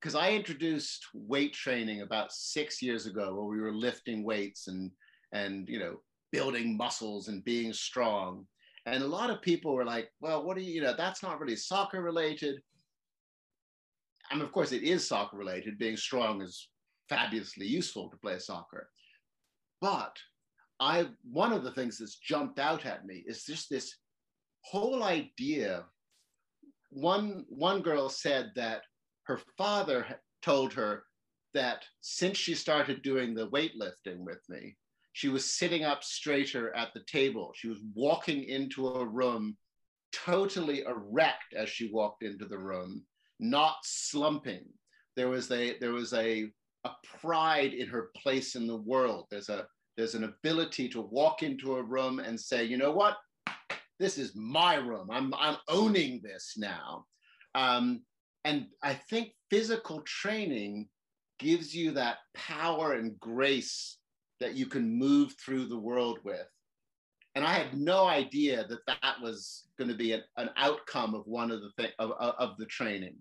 because 0.00 0.14
I 0.14 0.30
introduced 0.30 1.06
weight 1.12 1.52
training 1.52 2.02
about 2.02 2.32
six 2.32 2.80
years 2.80 3.06
ago, 3.06 3.34
where 3.34 3.44
we 3.44 3.60
were 3.60 3.74
lifting 3.74 4.22
weights 4.22 4.68
and 4.68 4.92
and 5.32 5.68
you 5.68 5.78
know 5.78 5.96
building 6.32 6.76
muscles 6.76 7.28
and 7.28 7.44
being 7.44 7.72
strong. 7.72 8.46
And 8.86 9.02
a 9.02 9.06
lot 9.06 9.30
of 9.30 9.42
people 9.42 9.74
were 9.74 9.84
like, 9.84 10.10
"Well, 10.20 10.44
what 10.44 10.56
do 10.56 10.62
you, 10.62 10.74
you 10.74 10.80
know? 10.82 10.94
That's 10.96 11.22
not 11.22 11.40
really 11.40 11.56
soccer 11.56 12.02
related." 12.02 12.62
I 14.30 14.34
mean, 14.34 14.44
of 14.44 14.52
course, 14.52 14.72
it 14.72 14.82
is 14.82 15.06
soccer 15.06 15.36
related. 15.36 15.78
Being 15.78 15.96
strong 15.96 16.42
is 16.42 16.68
fabulously 17.08 17.66
useful 17.66 18.10
to 18.10 18.16
play 18.18 18.38
soccer, 18.38 18.90
but 19.80 20.16
I 20.80 21.08
one 21.30 21.52
of 21.52 21.64
the 21.64 21.72
things 21.72 21.98
that's 21.98 22.18
jumped 22.18 22.58
out 22.58 22.86
at 22.86 23.06
me 23.06 23.24
is 23.26 23.44
just 23.44 23.68
this 23.68 23.96
whole 24.62 25.02
idea. 25.02 25.84
One 26.90 27.44
one 27.48 27.82
girl 27.82 28.08
said 28.08 28.52
that 28.56 28.82
her 29.24 29.40
father 29.56 30.06
told 30.42 30.72
her 30.74 31.04
that 31.54 31.84
since 32.00 32.38
she 32.38 32.54
started 32.54 33.02
doing 33.02 33.34
the 33.34 33.48
weightlifting 33.48 34.18
with 34.18 34.40
me, 34.48 34.76
she 35.18 35.28
was 35.28 35.52
sitting 35.52 35.82
up 35.82 36.04
straighter 36.04 36.72
at 36.76 36.94
the 36.94 37.02
table. 37.10 37.50
She 37.56 37.66
was 37.66 37.80
walking 37.92 38.44
into 38.44 38.86
a 38.86 39.04
room 39.04 39.56
totally 40.12 40.82
erect 40.82 41.54
as 41.56 41.68
she 41.68 41.90
walked 41.90 42.22
into 42.22 42.44
the 42.44 42.56
room, 42.56 43.02
not 43.40 43.78
slumping. 43.82 44.64
There 45.16 45.28
was 45.28 45.50
a 45.50 45.76
there 45.80 45.90
was 45.90 46.12
a 46.12 46.52
a 46.84 46.90
pride 47.20 47.72
in 47.72 47.88
her 47.88 48.10
place 48.16 48.54
in 48.54 48.68
the 48.68 48.76
world. 48.76 49.26
There's 49.28 49.48
a 49.48 49.66
there's 49.96 50.14
an 50.14 50.22
ability 50.22 50.88
to 50.90 51.00
walk 51.00 51.42
into 51.42 51.74
a 51.74 51.82
room 51.82 52.20
and 52.20 52.38
say, 52.38 52.62
you 52.62 52.76
know 52.76 52.92
what, 52.92 53.16
this 53.98 54.18
is 54.18 54.36
my 54.36 54.76
room. 54.76 55.10
I'm 55.10 55.34
I'm 55.34 55.56
owning 55.66 56.20
this 56.22 56.54
now. 56.56 57.06
Um, 57.56 58.02
and 58.44 58.66
I 58.84 58.94
think 58.94 59.32
physical 59.50 60.00
training 60.02 60.88
gives 61.40 61.74
you 61.74 61.90
that 61.92 62.18
power 62.34 62.92
and 62.92 63.18
grace 63.18 63.97
that 64.40 64.54
you 64.54 64.66
can 64.66 64.98
move 64.98 65.34
through 65.34 65.66
the 65.66 65.78
world 65.78 66.18
with. 66.24 66.48
And 67.34 67.44
I 67.44 67.52
had 67.52 67.78
no 67.78 68.06
idea 68.06 68.66
that 68.68 68.86
that 68.86 69.20
was 69.22 69.68
going 69.76 69.90
to 69.90 69.96
be 69.96 70.12
an, 70.12 70.22
an 70.36 70.50
outcome 70.56 71.14
of 71.14 71.26
one 71.26 71.50
of 71.50 71.60
the 71.60 71.70
thing 71.76 71.90
of, 71.98 72.12
of 72.12 72.56
the 72.56 72.66
training. 72.66 73.16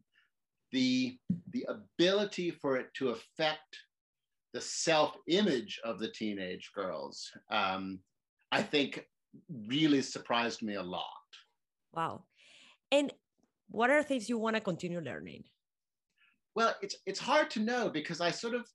The, 0.71 1.17
the 1.51 1.65
ability 1.69 2.51
for 2.51 2.77
it 2.77 2.93
to 2.95 3.09
affect 3.09 3.77
the 4.53 4.61
self-image 4.61 5.79
of 5.83 5.99
the 5.99 6.09
teenage 6.09 6.71
girls, 6.73 7.31
um, 7.51 7.99
I 8.51 8.63
think 8.63 9.05
really 9.67 10.01
surprised 10.01 10.61
me 10.61 10.75
a 10.75 10.83
lot. 10.83 11.03
Wow. 11.93 12.23
And 12.91 13.13
what 13.69 13.89
are 13.89 14.01
things 14.01 14.29
you 14.29 14.37
want 14.37 14.55
to 14.55 14.61
continue 14.61 15.01
learning? 15.01 15.43
Well, 16.55 16.73
it's 16.81 16.95
it's 17.05 17.19
hard 17.19 17.51
to 17.51 17.59
know 17.59 17.89
because 17.89 18.19
I 18.19 18.31
sort 18.31 18.55
of, 18.55 18.67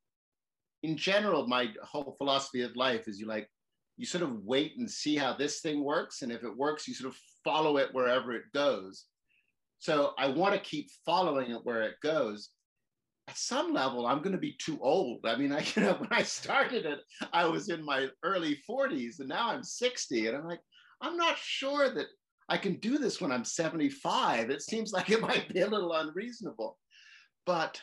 in 0.82 0.96
general, 0.96 1.46
my 1.46 1.68
whole 1.82 2.14
philosophy 2.18 2.62
of 2.62 2.76
life 2.76 3.06
is 3.06 3.18
you 3.18 3.26
like 3.26 3.48
you 3.96 4.06
sort 4.06 4.24
of 4.24 4.42
wait 4.44 4.72
and 4.78 4.90
see 4.90 5.16
how 5.16 5.34
this 5.34 5.60
thing 5.60 5.84
works, 5.84 6.22
and 6.22 6.32
if 6.32 6.42
it 6.42 6.56
works, 6.56 6.88
you 6.88 6.94
sort 6.94 7.12
of 7.12 7.18
follow 7.44 7.76
it 7.76 7.92
wherever 7.92 8.32
it 8.32 8.44
goes. 8.54 9.04
So 9.78 10.12
I 10.18 10.28
want 10.28 10.54
to 10.54 10.60
keep 10.60 10.88
following 11.04 11.50
it 11.50 11.64
where 11.64 11.82
it 11.82 11.96
goes. 12.02 12.50
At 13.28 13.36
some 13.36 13.72
level, 13.72 14.06
I'm 14.06 14.18
going 14.18 14.32
to 14.32 14.38
be 14.38 14.56
too 14.58 14.78
old. 14.80 15.20
I 15.24 15.36
mean, 15.36 15.52
I 15.52 15.64
you 15.74 15.82
know 15.82 15.94
when 15.94 16.12
I 16.12 16.22
started 16.22 16.86
it, 16.86 17.00
I 17.32 17.46
was 17.46 17.68
in 17.68 17.84
my 17.84 18.08
early 18.22 18.58
40s, 18.68 19.20
and 19.20 19.28
now 19.28 19.50
I'm 19.50 19.62
60, 19.62 20.26
and 20.26 20.36
I'm 20.36 20.46
like, 20.46 20.60
I'm 21.00 21.16
not 21.16 21.36
sure 21.36 21.92
that 21.94 22.06
I 22.48 22.58
can 22.58 22.76
do 22.76 22.98
this 22.98 23.20
when 23.20 23.32
I'm 23.32 23.44
75. 23.44 24.50
It 24.50 24.62
seems 24.62 24.92
like 24.92 25.10
it 25.10 25.20
might 25.28 25.52
be 25.52 25.60
a 25.60 25.68
little 25.68 25.92
unreasonable. 25.92 26.78
But 27.46 27.80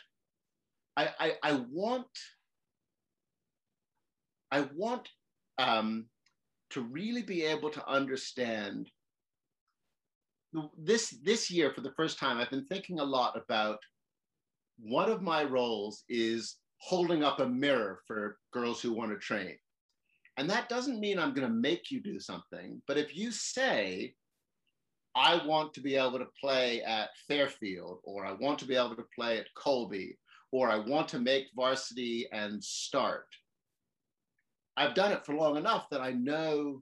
I, 0.95 1.09
I, 1.19 1.33
I 1.43 1.63
want, 1.69 2.07
I 4.51 4.67
want 4.75 5.07
um, 5.57 6.05
to 6.71 6.81
really 6.81 7.23
be 7.23 7.43
able 7.43 7.69
to 7.69 7.88
understand 7.88 8.89
this 10.77 11.12
this 11.23 11.51
year 11.51 11.71
for 11.71 11.81
the 11.81 11.93
first 11.95 12.17
time 12.17 12.39
i've 12.39 12.49
been 12.49 12.65
thinking 12.65 12.99
a 12.99 13.03
lot 13.03 13.38
about 13.38 13.77
one 14.79 15.07
of 15.07 15.21
my 15.21 15.43
roles 15.43 16.03
is 16.09 16.55
holding 16.79 17.23
up 17.23 17.39
a 17.39 17.47
mirror 17.47 17.99
for 18.07 18.39
girls 18.51 18.81
who 18.81 18.91
want 18.91 19.12
to 19.12 19.17
train 19.17 19.55
and 20.38 20.49
that 20.49 20.67
doesn't 20.67 20.99
mean 20.99 21.19
i'm 21.19 21.35
going 21.35 21.47
to 21.47 21.53
make 21.53 21.91
you 21.91 22.01
do 22.01 22.19
something 22.19 22.81
but 22.88 22.97
if 22.97 23.15
you 23.15 23.31
say 23.31 24.12
I 25.15 25.45
want 25.45 25.73
to 25.73 25.81
be 25.81 25.95
able 25.95 26.19
to 26.19 26.27
play 26.39 26.81
at 26.83 27.09
Fairfield, 27.27 27.99
or 28.03 28.25
I 28.25 28.33
want 28.33 28.59
to 28.59 28.65
be 28.65 28.75
able 28.75 28.95
to 28.95 29.05
play 29.13 29.39
at 29.39 29.47
Colby, 29.55 30.17
or 30.51 30.69
I 30.69 30.77
want 30.77 31.07
to 31.09 31.19
make 31.19 31.47
varsity 31.55 32.27
and 32.31 32.63
start. 32.63 33.25
I've 34.79 34.95
done 34.95 35.11
it 35.11 35.25
for 35.25 35.35
long 35.35 35.57
enough 35.57 35.89
that 35.89 35.99
I 35.99 36.13
know 36.13 36.81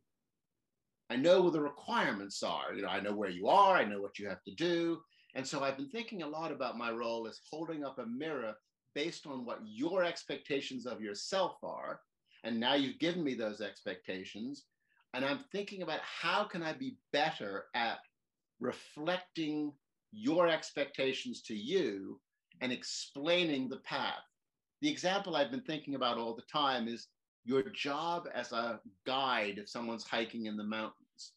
I 1.09 1.15
know 1.15 1.41
what 1.41 1.53
the 1.53 1.61
requirements 1.61 2.43
are. 2.43 2.73
You 2.73 2.81
know, 2.83 2.89
I 2.89 2.99
know 2.99 3.15
where 3.15 3.29
you 3.29 3.47
are, 3.47 3.75
I 3.75 3.85
know 3.85 4.01
what 4.01 4.19
you 4.19 4.27
have 4.27 4.43
to 4.43 4.53
do. 4.53 4.99
And 5.35 5.47
so 5.47 5.63
I've 5.63 5.77
been 5.77 5.89
thinking 5.89 6.21
a 6.21 6.27
lot 6.27 6.51
about 6.51 6.77
my 6.77 6.91
role 6.91 7.27
as 7.27 7.39
holding 7.49 7.83
up 7.83 7.97
a 7.97 8.05
mirror 8.05 8.53
based 8.93 9.25
on 9.25 9.45
what 9.45 9.59
your 9.63 10.03
expectations 10.03 10.85
of 10.85 11.01
yourself 11.01 11.55
are. 11.63 12.01
And 12.43 12.59
now 12.59 12.75
you've 12.75 12.99
given 12.99 13.23
me 13.23 13.33
those 13.33 13.61
expectations. 13.61 14.65
And 15.13 15.23
I'm 15.23 15.39
thinking 15.51 15.81
about 15.81 16.01
how 16.01 16.43
can 16.43 16.61
I 16.61 16.73
be 16.73 16.97
better 17.13 17.65
at 17.73 17.99
reflecting 18.59 19.71
your 20.11 20.47
expectations 20.47 21.41
to 21.43 21.55
you 21.55 22.19
and 22.61 22.71
explaining 22.71 23.69
the 23.69 23.77
path. 23.77 24.23
The 24.81 24.89
example 24.89 25.35
I've 25.35 25.51
been 25.51 25.61
thinking 25.61 25.95
about 25.95 26.17
all 26.17 26.35
the 26.35 26.43
time 26.51 26.87
is 26.87 27.07
your 27.47 27.63
job 27.69 28.27
as 28.35 28.51
a 28.51 28.79
guide 29.05 29.57
if 29.57 29.69
someone's 29.69 30.03
hiking 30.03 30.47
in 30.47 30.57
the 30.57 30.63
mountains. 30.63 31.31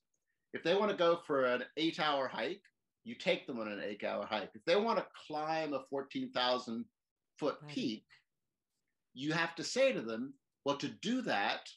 If 0.52 0.64
they 0.64 0.74
want 0.74 0.90
to 0.90 0.96
go 0.96 1.20
for 1.24 1.44
an 1.44 1.62
eight 1.76 2.00
hour 2.00 2.26
hike, 2.26 2.62
you 3.04 3.14
take 3.14 3.46
them 3.46 3.60
on 3.60 3.68
an 3.68 3.80
eight 3.80 4.02
hour 4.02 4.26
hike. 4.26 4.50
If 4.54 4.64
they 4.64 4.74
want 4.74 4.98
to 4.98 5.06
climb 5.26 5.72
a 5.72 5.84
14,000 5.88 6.84
foot 7.38 7.58
right. 7.62 7.72
peak, 7.72 8.04
you 9.14 9.32
have 9.32 9.54
to 9.54 9.64
say 9.64 9.92
to 9.92 10.02
them, 10.02 10.34
well, 10.64 10.76
to 10.78 10.88
do 10.88 11.22
that, 11.22 11.68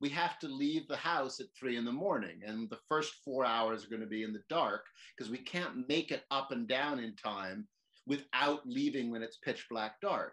we 0.00 0.08
have 0.08 0.38
to 0.38 0.48
leave 0.48 0.88
the 0.88 0.96
house 0.96 1.38
at 1.38 1.46
three 1.56 1.76
in 1.76 1.84
the 1.84 1.92
morning. 1.92 2.40
And 2.46 2.70
the 2.70 2.80
first 2.88 3.12
four 3.24 3.44
hours 3.44 3.84
are 3.84 3.88
going 3.88 4.00
to 4.00 4.06
be 4.06 4.24
in 4.24 4.32
the 4.32 4.42
dark 4.48 4.86
because 5.16 5.30
we 5.30 5.38
can't 5.38 5.86
make 5.86 6.10
it 6.10 6.24
up 6.30 6.50
and 6.50 6.66
down 6.66 6.98
in 6.98 7.14
time 7.14 7.68
without 8.06 8.66
leaving 8.66 9.10
when 9.12 9.22
it's 9.22 9.36
pitch 9.36 9.66
black 9.70 10.00
dark. 10.00 10.32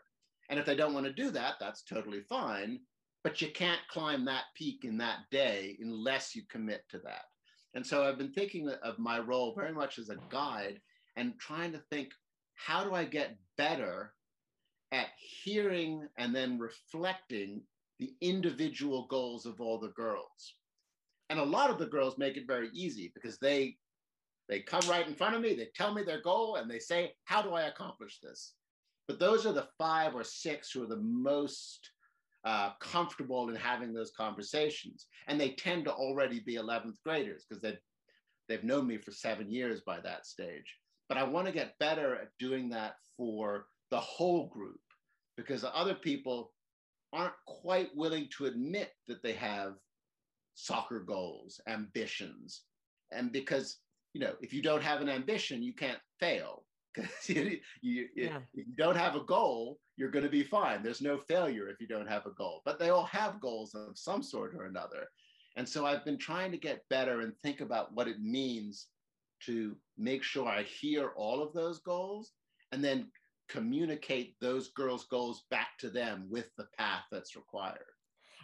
And 0.50 0.58
if 0.58 0.66
they 0.66 0.76
don't 0.76 0.94
want 0.94 1.06
to 1.06 1.14
do 1.14 1.30
that, 1.32 1.56
that's 1.60 1.84
totally 1.84 2.22
fine. 2.22 2.80
But 3.24 3.42
you 3.42 3.50
can't 3.52 3.82
climb 3.90 4.26
that 4.26 4.46
peak 4.56 4.86
in 4.86 4.98
that 5.00 5.30
day 5.30 5.78
unless 5.82 6.36
you 6.36 6.44
commit 6.50 6.84
to 6.90 7.00
that. 7.00 7.26
And 7.74 7.86
so 7.86 8.04
I've 8.04 8.18
been 8.18 8.32
thinking 8.32 8.70
of 8.70 8.98
my 8.98 9.20
role 9.20 9.54
very 9.56 9.74
much 9.74 10.00
as 10.00 10.10
a 10.10 10.18
guide 10.30 10.80
and 11.16 11.38
trying 11.40 11.72
to 11.74 11.84
think 11.90 12.10
how 12.56 12.84
do 12.84 12.94
I 12.94 13.06
get 13.06 13.38
better 13.58 14.14
at 14.92 15.08
hearing 15.18 16.08
and 16.18 16.34
then 16.34 16.58
reflecting 16.58 17.62
the 18.00 18.14
individual 18.22 19.06
goals 19.08 19.46
of 19.46 19.62
all 19.62 19.80
the 19.80 19.90
girls. 19.90 20.56
And 21.30 21.40
a 21.40 21.44
lot 21.44 21.70
of 21.70 21.78
the 21.78 21.86
girls 21.86 22.18
make 22.18 22.38
it 22.38 22.48
very 22.48 22.70
easy 22.74 23.12
because 23.14 23.38
they 23.38 23.78
they 24.48 24.62
come 24.62 24.82
right 24.90 25.08
in 25.08 25.14
front 25.14 25.36
of 25.36 25.42
me, 25.42 25.54
they 25.54 25.70
tell 25.76 25.94
me 25.94 26.02
their 26.02 26.22
goal, 26.22 26.56
and 26.56 26.70
they 26.70 26.80
say, 26.80 27.14
How 27.26 27.44
do 27.44 27.54
I 27.54 27.64
accomplish 27.64 28.20
this? 28.20 28.54
But 29.08 29.20
those 29.20 29.46
are 29.46 29.54
the 29.54 29.68
five 29.78 30.16
or 30.16 30.24
six 30.24 30.72
who 30.72 30.84
are 30.84 30.88
the 30.88 30.98
most 30.98 31.92
uh, 32.46 32.72
comfortable 32.80 33.50
in 33.50 33.56
having 33.56 33.94
those 33.94 34.12
conversations. 34.12 35.08
And 35.28 35.40
they 35.40 35.52
tend 35.52 35.86
to 35.86 35.94
already 35.94 36.40
be 36.40 36.56
11th 36.56 36.96
graders 37.06 37.46
because 37.48 37.62
they've, 37.62 37.80
they've 38.48 38.64
known 38.64 38.88
me 38.88 38.98
for 38.98 39.12
seven 39.12 39.52
years 39.52 39.82
by 39.86 40.00
that 40.02 40.26
stage. 40.26 40.76
But 41.08 41.18
I 41.18 41.24
want 41.24 41.48
to 41.48 41.54
get 41.54 41.78
better 41.80 42.16
at 42.16 42.30
doing 42.38 42.70
that 42.70 42.94
for 43.18 43.66
the 43.92 44.00
whole 44.00 44.48
group 44.48 44.80
because 45.36 45.66
other 45.74 45.96
people 45.96 46.54
aren't 47.12 47.34
quite 47.48 47.90
willing 47.96 48.28
to 48.38 48.46
admit 48.46 48.92
that 49.08 49.24
they 49.24 49.34
have 49.34 49.74
soccer 50.54 51.00
goals, 51.00 51.60
ambitions. 51.68 52.62
And 53.12 53.32
because, 53.32 53.78
you 54.14 54.22
know, 54.22 54.34
if 54.42 54.54
you 54.54 54.62
don't 54.62 54.84
have 54.84 55.02
an 55.02 55.10
ambition, 55.10 55.64
you 55.64 55.74
can't 55.74 56.00
fail. 56.20 56.64
because 56.94 57.12
you, 57.30 57.58
you, 57.82 58.08
yeah. 58.16 58.40
you 58.54 58.66
don't 58.78 58.98
have 58.98 59.16
a 59.16 59.24
goal, 59.24 59.80
you're 60.00 60.10
going 60.10 60.24
to 60.24 60.32
be 60.32 60.44
fine. 60.44 60.82
There's 60.82 61.02
no 61.02 61.18
failure 61.18 61.68
if 61.68 61.82
you 61.82 61.88
don't 61.88 62.08
have 62.08 62.26
a 62.26 62.32
goal, 62.32 62.62
but 62.64 62.80
they 62.80 62.90
all 62.90 63.04
have 63.04 63.42
goals 63.42 63.76
of 63.76 63.98
some 63.98 64.24
sort 64.24 64.56
or 64.56 64.64
another. 64.64 65.10
And 65.58 65.68
so 65.68 65.86
I've 65.86 66.06
been 66.06 66.18
trying 66.18 66.52
to 66.52 66.58
get 66.58 66.88
better 66.90 67.20
and 67.20 67.34
think 67.44 67.60
about 67.60 67.94
what 67.94 68.08
it 68.08 68.22
means 68.22 68.88
to 69.46 69.76
make 69.98 70.24
sure 70.24 70.48
I 70.48 70.64
hear 70.64 71.10
all 71.18 71.44
of 71.44 71.52
those 71.52 71.80
goals 71.80 72.32
and 72.72 72.82
then 72.82 73.12
communicate 73.50 74.36
those 74.40 74.70
girls' 74.70 75.06
goals 75.12 75.44
back 75.52 75.78
to 75.80 75.90
them 75.90 76.28
with 76.30 76.50
the 76.58 76.68
path 76.78 77.04
that's 77.12 77.36
required. 77.36 77.92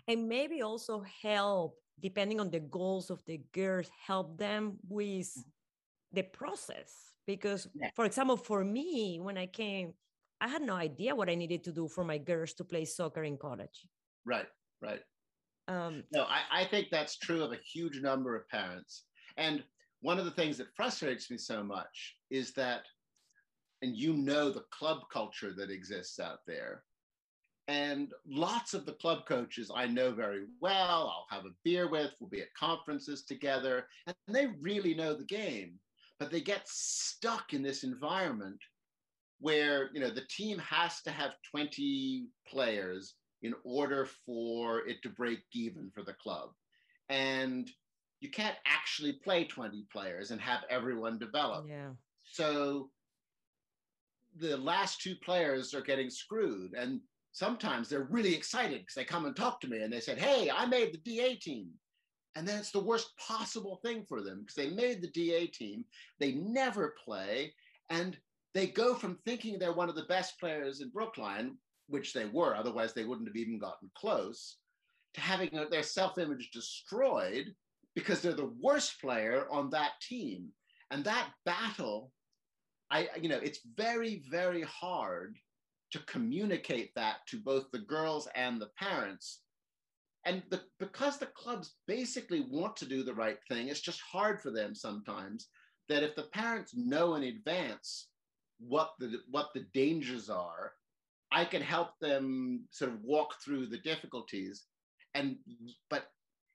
And 0.10 0.28
maybe 0.28 0.62
also 0.62 1.06
help, 1.22 1.78
depending 2.02 2.42
on 2.42 2.50
the 2.50 2.60
goals 2.60 3.10
of 3.10 3.24
the 3.26 3.40
girls, 3.54 3.88
help 4.06 4.38
them 4.38 4.74
with 4.90 5.30
mm-hmm. 5.30 6.16
the 6.18 6.24
process. 6.24 6.92
Because, 7.26 7.70
yeah. 7.74 7.92
for 7.96 8.04
example, 8.04 8.36
for 8.36 8.64
me, 8.66 9.20
when 9.22 9.38
I 9.38 9.46
came, 9.46 9.94
I 10.42 10.48
had 10.48 10.62
no 10.62 10.76
idea 10.76 11.16
what 11.16 11.30
I 11.30 11.36
needed 11.36 11.64
to 11.66 11.72
do 11.72 11.88
for 11.88 12.04
my 12.04 12.18
girls 12.18 12.54
to 12.56 12.64
play 12.64 12.86
soccer 12.86 13.24
in 13.24 13.38
college. 13.38 13.88
Right, 14.26 14.48
right. 14.82 15.02
Um, 15.68 16.04
no, 16.12 16.24
I, 16.24 16.62
I 16.62 16.66
think 16.66 16.90
that's 16.90 17.18
true 17.18 17.44
of 17.44 17.52
a 17.52 17.60
huge 17.74 18.02
number 18.02 18.36
of 18.36 18.48
parents. 18.50 19.06
And 19.38 19.64
one 20.02 20.20
of 20.20 20.26
the 20.26 20.32
things 20.32 20.58
that 20.58 20.76
frustrates 20.76 21.32
me 21.32 21.38
so 21.38 21.64
much 21.64 22.16
is 22.30 22.54
that, 22.54 22.84
and 23.82 23.96
you 23.96 24.14
know 24.14 24.52
the 24.52 24.66
club 24.72 25.00
culture 25.12 25.54
that 25.58 25.72
exists 25.72 26.20
out 26.20 26.40
there. 26.46 26.84
And 27.68 28.12
lots 28.28 28.76
of 28.76 28.86
the 28.86 28.94
club 28.94 29.26
coaches 29.28 29.72
I 29.74 29.88
know 29.88 30.12
very 30.12 30.46
well, 30.62 31.26
I'll 31.32 31.36
have 31.36 31.46
a 31.46 31.56
beer 31.64 31.90
with, 31.90 32.12
we'll 32.20 32.30
be 32.30 32.42
at 32.42 32.54
conferences 32.54 33.24
together, 33.24 33.88
and 34.06 34.16
they 34.28 34.48
really 34.62 34.94
know 34.94 35.16
the 35.16 35.24
game 35.24 35.80
but 36.20 36.32
they 36.32 36.42
get 36.42 36.68
stuck 36.68 37.54
in 37.54 37.62
this 37.62 37.84
environment 37.84 38.60
where 39.40 39.90
you 39.94 40.00
know 40.00 40.10
the 40.10 40.26
team 40.30 40.60
has 40.60 41.02
to 41.04 41.12
have 41.12 41.32
20 41.52 42.28
players 42.48 43.16
in 43.42 43.54
order 43.64 44.08
for 44.26 44.88
it 44.88 44.98
to 45.04 45.10
break 45.10 45.40
even 45.54 45.92
for 45.94 46.04
the 46.04 46.14
club. 46.14 46.50
And 47.10 47.70
you 48.20 48.32
can't 48.32 48.58
actually 48.66 49.14
play 49.24 49.44
20 49.44 49.86
players 49.92 50.32
and 50.32 50.42
have 50.42 50.62
everyone 50.70 51.20
develop. 51.20 51.66
Yeah. 51.70 51.92
So 52.24 52.90
the 54.38 54.58
last 54.58 55.02
two 55.02 55.16
players 55.24 55.74
are 55.74 55.82
getting 55.82 56.10
screwed 56.10 56.74
and 56.74 57.00
sometimes 57.32 57.88
they're 57.88 58.08
really 58.10 58.34
excited 58.34 58.80
because 58.80 58.96
they 58.96 59.04
come 59.04 59.26
and 59.26 59.36
talk 59.36 59.62
to 59.62 59.68
me 59.68 59.82
and 59.82 59.92
they 59.92 60.00
said 60.00 60.18
hey 60.18 60.50
i 60.50 60.66
made 60.66 60.94
the 60.94 60.98
DA 60.98 61.36
team. 61.36 61.70
And 62.38 62.46
then 62.46 62.60
it's 62.60 62.72
the 62.72 62.84
worst 62.84 63.12
possible 63.18 63.80
thing 63.82 64.06
for 64.10 64.22
them 64.22 64.42
because 64.42 64.56
they 64.56 64.70
made 64.70 65.02
the 65.02 65.12
DA 65.12 65.48
team, 65.48 65.86
they 66.20 66.34
never 66.34 66.96
play, 67.06 67.54
and 67.90 68.18
they 68.56 68.68
go 68.68 68.96
from 68.96 69.20
thinking 69.26 69.60
they're 69.60 69.74
one 69.74 69.90
of 69.90 69.96
the 69.96 70.06
best 70.06 70.40
players 70.40 70.80
in 70.82 70.90
Brookline, 70.90 71.58
which 71.88 72.14
they 72.14 72.26
were, 72.26 72.56
otherwise 72.56 72.94
they 72.94 73.04
wouldn't 73.04 73.28
have 73.28 73.36
even 73.36 73.60
gotten 73.60 73.92
close, 73.96 74.58
to 75.14 75.22
having 75.22 75.50
their 75.70 75.84
self 75.84 76.18
image 76.18 76.50
destroyed 76.52 77.54
because 77.96 78.22
they're 78.22 78.34
the 78.34 78.54
worst 78.62 79.00
player 79.02 79.46
on 79.52 79.70
that 79.70 79.92
team. 80.02 80.48
And 80.90 81.04
that 81.04 81.30
battle, 81.46 82.12
I, 82.90 83.10
you 83.22 83.30
know, 83.30 83.40
it's 83.44 83.60
very, 83.76 84.24
very 84.32 84.62
hard 84.62 85.36
to 85.92 86.00
communicate 86.00 86.92
that 86.96 87.18
to 87.28 87.40
both 87.40 87.70
the 87.72 87.80
girls 87.80 88.28
and 88.36 88.60
the 88.62 88.70
parents 88.80 89.42
and 90.26 90.42
the, 90.50 90.62
because 90.80 91.18
the 91.18 91.28
clubs 91.28 91.76
basically 91.88 92.46
want 92.50 92.76
to 92.78 92.86
do 92.86 93.04
the 93.04 93.14
right 93.14 93.38
thing, 93.48 93.68
it's 93.68 93.82
just 93.82 94.02
hard 94.02 94.42
for 94.42 94.50
them 94.50 94.74
sometimes 94.74 95.50
that 95.88 96.04
if 96.04 96.16
the 96.16 96.24
parents 96.34 96.74
know 96.76 97.16
in 97.16 97.24
advance 97.24 98.08
what 98.60 98.92
the 99.00 99.20
what 99.30 99.50
the 99.54 99.66
dangers 99.74 100.30
are, 100.30 100.74
I 101.32 101.46
can 101.46 101.62
help 101.62 101.90
them 102.00 102.66
sort 102.72 102.92
of 102.92 103.02
walk 103.04 103.36
through 103.44 103.68
the 103.68 103.80
difficulties. 103.80 104.66
And 105.14 105.38
but 105.90 106.08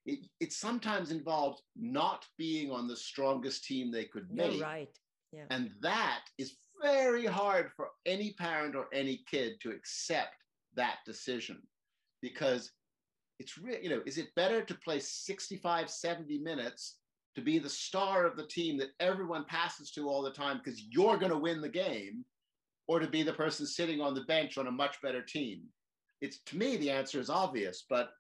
it, 0.07 0.27
it 0.41 0.53
sometimes 0.53 1.11
involves 1.11 1.63
not 1.77 2.25
being 2.39 2.71
on 2.71 2.89
the 2.89 2.97
strongest 2.97 3.65
team 3.65 3.91
they 3.91 4.05
could 4.05 4.31
make. 4.31 4.53
You're 4.53 4.63
right. 4.63 4.99
Yeah. 5.33 5.45
And 5.51 5.71
that 5.81 6.23
is 6.39 6.57
very 6.83 7.27
hard 7.27 7.71
for 7.77 7.89
any 8.07 8.33
parent 8.33 8.75
or 8.75 8.87
any 8.93 9.23
kid 9.31 9.55
to 9.63 9.71
accept 9.71 10.35
that 10.77 10.97
decision 11.07 11.61
because 12.23 12.73
it's 13.39 13.57
real, 13.59 13.79
you 13.81 13.91
know, 13.91 14.03
is 14.07 14.19
it 14.19 14.35
better 14.35 14.63
to 14.63 14.75
play 14.75 14.99
65, 14.99 15.91
70 15.91 16.39
minutes 16.39 17.00
to 17.35 17.41
be 17.41 17.59
the 17.59 17.69
star 17.69 18.27
of 18.27 18.37
the 18.37 18.47
team 18.47 18.77
that 18.79 18.91
everyone 18.99 19.45
passes 19.45 19.91
to 19.93 20.09
all 20.09 20.23
the 20.23 20.31
time 20.31 20.59
because 20.59 20.83
you're 20.91 21.17
going 21.17 21.33
to 21.33 21.39
win 21.39 21.61
the 21.61 21.69
game, 21.69 22.25
or 22.89 22.99
to 22.99 23.07
be 23.07 23.23
the 23.23 23.33
person 23.33 23.67
sitting 23.67 24.01
on 24.01 24.15
the 24.15 24.23
bench 24.23 24.59
on 24.59 24.67
a 24.67 24.73
much 24.73 25.01
better 25.03 25.23
team? 25.23 25.63
It's 26.21 26.41
to 26.47 26.57
me, 26.57 26.77
the 26.77 26.91
answer 26.91 27.21
is 27.21 27.31
obvious, 27.31 27.85
but 27.89 28.11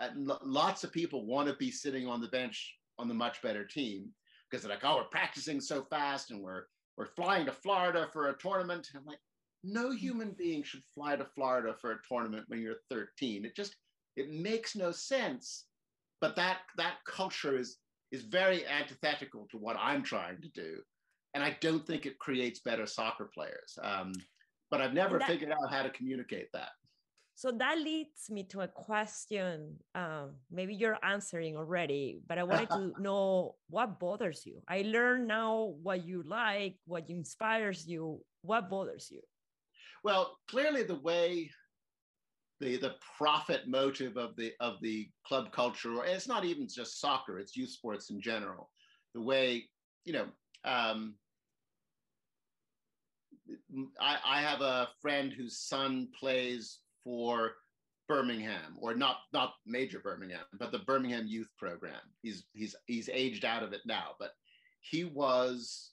uh, 0.00 0.08
lots 0.44 0.84
of 0.84 0.92
people 0.92 1.26
want 1.26 1.48
to 1.48 1.54
be 1.56 1.70
sitting 1.70 2.06
on 2.06 2.20
the 2.20 2.28
bench 2.28 2.74
on 2.98 3.08
the 3.08 3.14
much 3.14 3.42
better 3.42 3.64
team 3.64 4.08
because 4.48 4.62
they're 4.62 4.72
like, 4.72 4.84
oh, 4.84 4.96
we're 4.96 5.04
practicing 5.04 5.60
so 5.60 5.82
fast 5.82 6.30
and 6.30 6.40
we're 6.40 6.64
we're 6.96 7.06
flying 7.06 7.46
to 7.46 7.52
Florida 7.52 8.08
for 8.12 8.28
a 8.28 8.36
tournament. 8.36 8.88
and 8.92 9.00
I'm 9.00 9.06
like, 9.06 9.18
no 9.64 9.90
human 9.90 10.34
being 10.38 10.62
should 10.62 10.82
fly 10.94 11.16
to 11.16 11.24
Florida 11.24 11.74
for 11.80 11.92
a 11.92 11.98
tournament 12.06 12.44
when 12.48 12.60
you're 12.60 12.76
13. 12.90 13.44
It 13.44 13.56
just 13.56 13.76
it 14.16 14.30
makes 14.30 14.76
no 14.76 14.92
sense. 14.92 15.64
But 16.20 16.36
that 16.36 16.58
that 16.76 16.96
culture 17.06 17.58
is 17.58 17.78
is 18.12 18.22
very 18.22 18.66
antithetical 18.66 19.48
to 19.50 19.58
what 19.58 19.76
I'm 19.80 20.02
trying 20.02 20.40
to 20.42 20.48
do, 20.48 20.76
and 21.34 21.42
I 21.42 21.56
don't 21.60 21.86
think 21.86 22.06
it 22.06 22.18
creates 22.18 22.60
better 22.60 22.86
soccer 22.86 23.30
players. 23.34 23.78
Um, 23.82 24.12
but 24.70 24.80
I've 24.80 24.94
never 24.94 25.18
that, 25.18 25.28
figured 25.28 25.50
out 25.50 25.70
how 25.70 25.82
to 25.82 25.90
communicate 25.90 26.48
that. 26.52 26.70
So 27.34 27.50
that 27.52 27.78
leads 27.78 28.30
me 28.30 28.44
to 28.44 28.60
a 28.60 28.68
question. 28.68 29.76
Um, 29.94 30.36
maybe 30.50 30.74
you're 30.74 30.98
answering 31.02 31.56
already, 31.56 32.20
but 32.28 32.38
I 32.38 32.44
wanted 32.44 32.70
to 32.70 32.92
know 33.00 33.56
what 33.68 33.98
bothers 33.98 34.46
you. 34.46 34.62
I 34.68 34.82
learned 34.82 35.26
now 35.26 35.74
what 35.82 36.06
you 36.06 36.22
like, 36.22 36.76
what 36.86 37.08
inspires 37.08 37.86
you. 37.86 38.20
What 38.42 38.68
bothers 38.68 39.08
you? 39.10 39.20
Well, 40.04 40.36
clearly 40.48 40.82
the 40.82 41.00
way 41.00 41.50
the 42.62 42.76
the 42.76 42.94
profit 43.18 43.66
motive 43.66 44.16
of 44.16 44.36
the 44.36 44.52
of 44.60 44.80
the 44.80 45.08
club 45.26 45.50
culture 45.52 45.96
or 45.96 46.06
it's 46.06 46.28
not 46.28 46.44
even 46.44 46.68
just 46.68 47.00
soccer 47.00 47.38
it's 47.38 47.56
youth 47.56 47.70
sports 47.70 48.10
in 48.10 48.20
general. 48.20 48.70
The 49.14 49.20
way 49.20 49.64
you 50.04 50.12
know 50.12 50.26
um, 50.64 51.14
I, 54.00 54.16
I 54.24 54.40
have 54.40 54.60
a 54.60 54.88
friend 55.00 55.32
whose 55.32 55.58
son 55.58 56.08
plays 56.18 56.78
for 57.02 57.52
Birmingham 58.08 58.76
or 58.80 58.94
not 58.94 59.16
not 59.32 59.54
major 59.66 59.98
Birmingham 59.98 60.44
but 60.58 60.70
the 60.70 60.78
Birmingham 60.78 61.26
youth 61.26 61.50
program. 61.58 62.00
He's 62.22 62.44
he's 62.54 62.76
he's 62.86 63.10
aged 63.12 63.44
out 63.44 63.64
of 63.64 63.72
it 63.72 63.80
now 63.84 64.10
but 64.20 64.30
he 64.80 65.04
was 65.04 65.90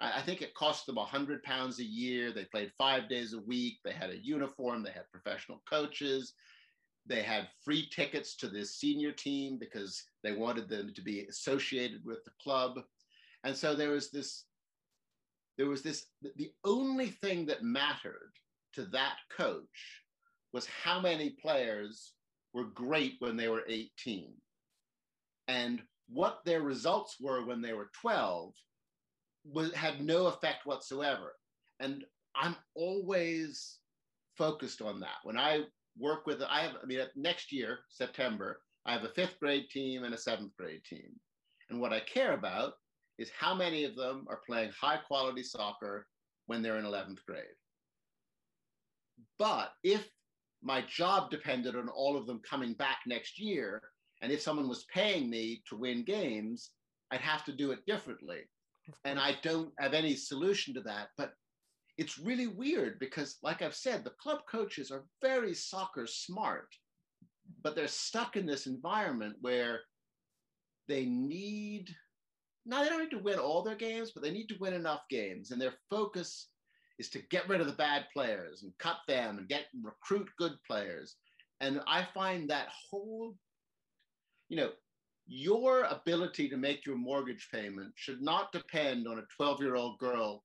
I 0.00 0.22
think 0.22 0.42
it 0.42 0.54
cost 0.54 0.86
them 0.86 0.96
a 0.96 1.04
hundred 1.04 1.42
pounds 1.42 1.80
a 1.80 1.84
year. 1.84 2.30
They 2.30 2.44
played 2.44 2.72
five 2.78 3.08
days 3.08 3.32
a 3.32 3.40
week. 3.40 3.78
They 3.84 3.92
had 3.92 4.10
a 4.10 4.24
uniform. 4.24 4.82
They 4.82 4.92
had 4.92 5.10
professional 5.10 5.60
coaches. 5.68 6.34
They 7.06 7.22
had 7.22 7.48
free 7.64 7.88
tickets 7.90 8.36
to 8.36 8.48
this 8.48 8.76
senior 8.76 9.10
team 9.10 9.58
because 9.58 10.04
they 10.22 10.32
wanted 10.32 10.68
them 10.68 10.92
to 10.94 11.02
be 11.02 11.22
associated 11.22 12.04
with 12.04 12.24
the 12.24 12.30
club. 12.40 12.80
And 13.42 13.56
so 13.56 13.74
there 13.74 13.90
was 13.90 14.10
this, 14.10 14.44
there 15.56 15.68
was 15.68 15.82
this, 15.82 16.06
the 16.36 16.52
only 16.64 17.08
thing 17.08 17.46
that 17.46 17.64
mattered 17.64 18.32
to 18.74 18.84
that 18.86 19.16
coach 19.36 20.02
was 20.52 20.66
how 20.66 21.00
many 21.00 21.30
players 21.30 22.12
were 22.52 22.64
great 22.64 23.14
when 23.18 23.36
they 23.36 23.48
were 23.48 23.64
18. 23.66 24.32
And 25.48 25.82
what 26.08 26.40
their 26.44 26.62
results 26.62 27.16
were 27.20 27.44
when 27.44 27.60
they 27.62 27.72
were 27.72 27.90
12 28.00 28.54
was 29.52 29.72
had 29.74 30.04
no 30.04 30.26
effect 30.26 30.66
whatsoever. 30.66 31.34
And 31.80 32.04
I'm 32.34 32.56
always 32.74 33.78
focused 34.36 34.82
on 34.82 35.00
that. 35.00 35.16
When 35.24 35.38
I 35.38 35.62
work 35.98 36.26
with, 36.26 36.42
I 36.42 36.60
have, 36.60 36.72
I 36.82 36.86
mean, 36.86 37.00
next 37.16 37.52
year, 37.52 37.80
September, 37.88 38.60
I 38.86 38.92
have 38.92 39.04
a 39.04 39.10
fifth 39.10 39.38
grade 39.40 39.68
team 39.70 40.04
and 40.04 40.14
a 40.14 40.18
seventh 40.18 40.56
grade 40.56 40.84
team. 40.84 41.18
And 41.70 41.80
what 41.80 41.92
I 41.92 42.00
care 42.00 42.32
about 42.32 42.74
is 43.18 43.30
how 43.36 43.54
many 43.54 43.84
of 43.84 43.96
them 43.96 44.26
are 44.28 44.40
playing 44.46 44.70
high 44.78 44.96
quality 44.96 45.42
soccer 45.42 46.06
when 46.46 46.62
they're 46.62 46.78
in 46.78 46.84
11th 46.84 47.18
grade. 47.26 47.44
But 49.38 49.72
if 49.82 50.08
my 50.62 50.82
job 50.88 51.30
depended 51.30 51.76
on 51.76 51.88
all 51.88 52.16
of 52.16 52.26
them 52.26 52.40
coming 52.48 52.74
back 52.74 52.98
next 53.06 53.38
year, 53.38 53.82
and 54.22 54.32
if 54.32 54.40
someone 54.40 54.68
was 54.68 54.86
paying 54.92 55.28
me 55.28 55.62
to 55.68 55.76
win 55.76 56.04
games, 56.04 56.70
I'd 57.10 57.20
have 57.20 57.44
to 57.44 57.52
do 57.52 57.72
it 57.72 57.86
differently. 57.86 58.40
And 59.04 59.18
I 59.18 59.36
don't 59.42 59.72
have 59.78 59.94
any 59.94 60.14
solution 60.14 60.74
to 60.74 60.80
that. 60.82 61.08
But 61.16 61.32
it's 61.96 62.18
really 62.18 62.46
weird 62.46 62.98
because, 62.98 63.38
like 63.42 63.62
I've 63.62 63.74
said, 63.74 64.04
the 64.04 64.14
club 64.20 64.40
coaches 64.50 64.90
are 64.90 65.04
very 65.22 65.54
soccer 65.54 66.06
smart, 66.06 66.68
but 67.62 67.74
they're 67.74 67.88
stuck 67.88 68.36
in 68.36 68.46
this 68.46 68.66
environment 68.66 69.36
where 69.40 69.80
they 70.86 71.04
need 71.04 71.94
now 72.68 72.82
they 72.82 72.90
don't 72.90 73.00
need 73.00 73.16
to 73.16 73.22
win 73.22 73.38
all 73.38 73.62
their 73.62 73.74
games, 73.74 74.12
but 74.12 74.22
they 74.22 74.30
need 74.30 74.48
to 74.48 74.58
win 74.60 74.74
enough 74.74 75.00
games. 75.08 75.50
And 75.50 75.60
their 75.60 75.72
focus 75.88 76.48
is 76.98 77.08
to 77.10 77.22
get 77.30 77.48
rid 77.48 77.62
of 77.62 77.66
the 77.66 77.72
bad 77.72 78.04
players 78.12 78.62
and 78.62 78.72
cut 78.78 78.98
them 79.08 79.38
and 79.38 79.48
get 79.48 79.66
recruit 79.82 80.28
good 80.38 80.52
players. 80.66 81.16
And 81.60 81.80
I 81.86 82.06
find 82.12 82.50
that 82.50 82.68
whole, 82.90 83.34
you 84.50 84.58
know, 84.58 84.70
your 85.28 85.82
ability 85.84 86.48
to 86.48 86.56
make 86.56 86.86
your 86.86 86.96
mortgage 86.96 87.48
payment 87.52 87.92
should 87.94 88.22
not 88.22 88.50
depend 88.50 89.06
on 89.06 89.18
a 89.18 89.26
12 89.36 89.60
year 89.60 89.76
old 89.76 89.98
girl 89.98 90.42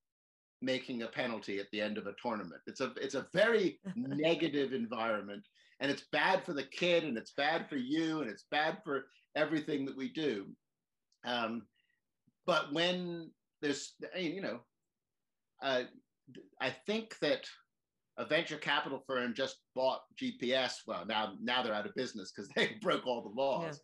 making 0.62 1.04
a 1.04 1.08
penalty 1.08 1.60
at 1.60 1.68
the 1.72 1.82
end 1.82 1.98
of 1.98 2.08
a 2.08 2.14
tournament. 2.22 2.62
It's 2.68 2.82
a 2.82 2.94
it's 3.02 3.16
a 3.16 3.28
very 3.34 3.80
negative 3.96 4.74
environment 4.74 5.44
and 5.80 5.90
it's 5.90 6.06
bad 6.12 6.46
for 6.46 6.54
the 6.54 6.64
kid 6.64 7.06
and 7.06 7.18
it's 7.18 7.32
bad 7.32 7.70
for 7.70 7.78
you 7.78 8.22
and 8.22 8.30
it's 8.30 8.46
bad 8.52 8.78
for 8.84 9.06
everything 9.36 9.86
that 9.86 9.98
we 9.98 10.10
do. 10.10 10.48
Um, 11.26 11.64
but 12.46 12.74
when 12.74 13.32
there's 13.62 13.94
you 14.18 14.42
know, 14.42 14.60
uh, 15.62 15.84
I 16.60 16.76
think 16.86 17.18
that 17.20 17.48
a 18.18 18.26
venture 18.26 18.58
capital 18.58 19.02
firm 19.08 19.34
just 19.34 19.58
bought 19.76 20.02
GPS. 20.22 20.80
Well, 20.86 21.06
now 21.06 21.34
now 21.42 21.64
they're 21.64 21.74
out 21.74 21.86
of 21.86 21.96
business 21.96 22.34
because 22.36 22.50
they 22.56 22.76
broke 22.82 23.08
all 23.08 23.22
the 23.22 23.42
laws. 23.42 23.80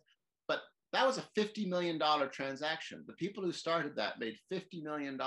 That 0.92 1.06
was 1.06 1.18
a 1.18 1.40
$50 1.40 1.68
million 1.68 2.00
transaction. 2.32 3.04
The 3.06 3.12
people 3.14 3.44
who 3.44 3.52
started 3.52 3.94
that 3.96 4.18
made 4.18 4.36
$50 4.52 4.82
million. 4.82 5.18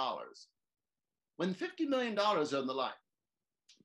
When 1.37 1.53
$50 1.53 1.87
million 1.87 2.17
is 2.39 2.53
on 2.53 2.67
the 2.67 2.73
line, 2.73 2.91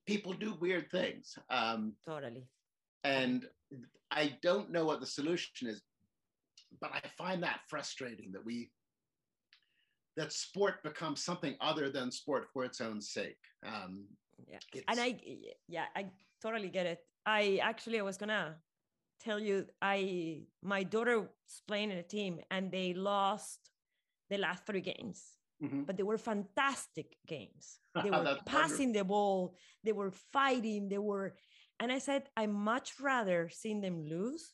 people 0.05 0.33
do 0.33 0.57
weird 0.59 0.91
things. 0.91 1.37
Um, 1.49 1.93
totally. 2.05 2.47
And 3.03 3.45
I 4.11 4.37
don't 4.41 4.71
know 4.71 4.85
what 4.85 4.99
the 4.99 5.05
solution 5.05 5.67
is, 5.69 5.81
but 6.81 6.91
I 6.93 7.01
find 7.17 7.41
that 7.43 7.61
frustrating 7.69 8.31
that 8.33 8.45
we 8.45 8.71
that 10.17 10.33
sport 10.33 10.83
becomes 10.83 11.23
something 11.23 11.55
other 11.61 11.89
than 11.89 12.11
sport 12.11 12.47
for 12.51 12.65
its 12.65 12.81
own 12.81 12.99
sake. 12.99 13.37
Um, 13.65 14.03
yeah, 14.47 14.81
and 14.89 14.99
I 14.99 15.17
yeah 15.67 15.85
I 15.95 16.11
totally 16.41 16.69
get 16.69 16.85
it. 16.85 16.99
I 17.25 17.59
actually 17.63 17.99
I 17.99 18.01
was 18.01 18.17
gonna 18.17 18.55
tell 19.19 19.39
you 19.39 19.65
I 19.81 20.43
my 20.61 20.83
daughter 20.83 21.19
was 21.19 21.61
playing 21.67 21.91
in 21.91 21.97
a 21.97 22.03
team 22.03 22.39
and 22.51 22.71
they 22.71 22.93
lost 22.93 23.59
the 24.29 24.37
last 24.37 24.65
three 24.65 24.81
games. 24.81 25.23
Mm-hmm. 25.63 25.83
But 25.83 25.97
they 25.97 26.03
were 26.03 26.17
fantastic 26.17 27.17
games. 27.27 27.79
They 28.01 28.09
were 28.09 28.37
passing 28.45 28.89
wonderful. 28.89 28.93
the 28.93 29.03
ball, 29.03 29.55
they 29.83 29.91
were 29.91 30.11
fighting, 30.31 30.87
they 30.87 30.99
were 30.99 31.35
and 31.79 31.91
I 31.91 31.99
said, 31.99 32.29
I 32.35 32.45
much 32.45 32.99
rather 32.99 33.49
seeing 33.49 33.81
them 33.81 34.05
lose, 34.05 34.53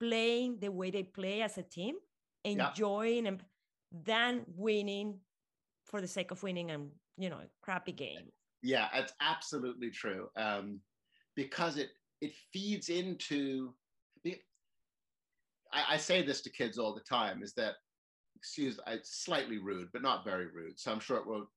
playing 0.00 0.58
the 0.60 0.70
way 0.70 0.90
they 0.90 1.02
play 1.02 1.42
as 1.42 1.58
a 1.58 1.62
team, 1.62 1.96
enjoying 2.44 3.24
yeah. 3.24 3.30
and 3.30 3.40
than 4.04 4.42
winning 4.56 5.20
for 5.84 6.00
the 6.00 6.08
sake 6.08 6.30
of 6.30 6.42
winning 6.42 6.70
and 6.70 6.90
you 7.16 7.30
know 7.30 7.40
crappy 7.62 7.92
game. 7.92 8.32
Yeah, 8.62 8.88
that's 8.92 9.12
absolutely 9.20 9.90
true. 9.90 10.28
Um, 10.36 10.80
because 11.36 11.76
it 11.76 11.90
it 12.20 12.32
feeds 12.52 12.88
into 12.88 13.74
I, 15.74 15.94
I 15.94 15.96
say 15.96 16.22
this 16.22 16.40
to 16.42 16.50
kids 16.50 16.78
all 16.78 16.94
the 16.94 17.00
time 17.00 17.42
is 17.42 17.52
that 17.54 17.74
excuse 18.36 18.78
it's 18.86 19.24
slightly 19.24 19.58
rude, 19.58 19.88
but 19.92 20.02
not 20.02 20.24
very 20.24 20.46
rude. 20.46 20.78
So 20.78 20.92
I'm 20.92 21.00
sure 21.00 21.18
it 21.18 21.26
will 21.26 21.48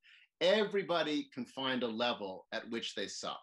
everybody 0.41 1.30
can 1.34 1.45
find 1.45 1.84
a 1.84 1.88
level 1.88 2.45
at 2.51 2.69
which 2.69 2.95
they 2.95 3.08
suck. 3.08 3.41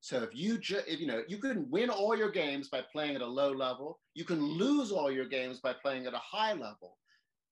So 0.00 0.22
if 0.22 0.30
you 0.34 0.58
ju- 0.58 0.82
if 0.86 1.00
you 1.00 1.06
know 1.06 1.22
you 1.28 1.38
can 1.38 1.70
win 1.70 1.90
all 1.90 2.16
your 2.16 2.30
games 2.30 2.68
by 2.68 2.82
playing 2.92 3.14
at 3.14 3.22
a 3.22 3.26
low 3.26 3.52
level, 3.52 4.00
you 4.14 4.24
can 4.24 4.42
lose 4.42 4.90
all 4.90 5.10
your 5.10 5.26
games 5.26 5.60
by 5.60 5.72
playing 5.72 6.06
at 6.06 6.14
a 6.14 6.18
high 6.18 6.52
level. 6.52 6.98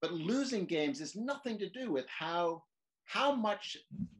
But 0.03 0.13
losing 0.13 0.65
games 0.65 1.01
is 1.01 1.15
nothing 1.15 1.59
to 1.59 1.69
do 1.69 1.93
with 1.93 2.07
how 2.09 2.65
how 3.05 3.35
much 3.35 3.77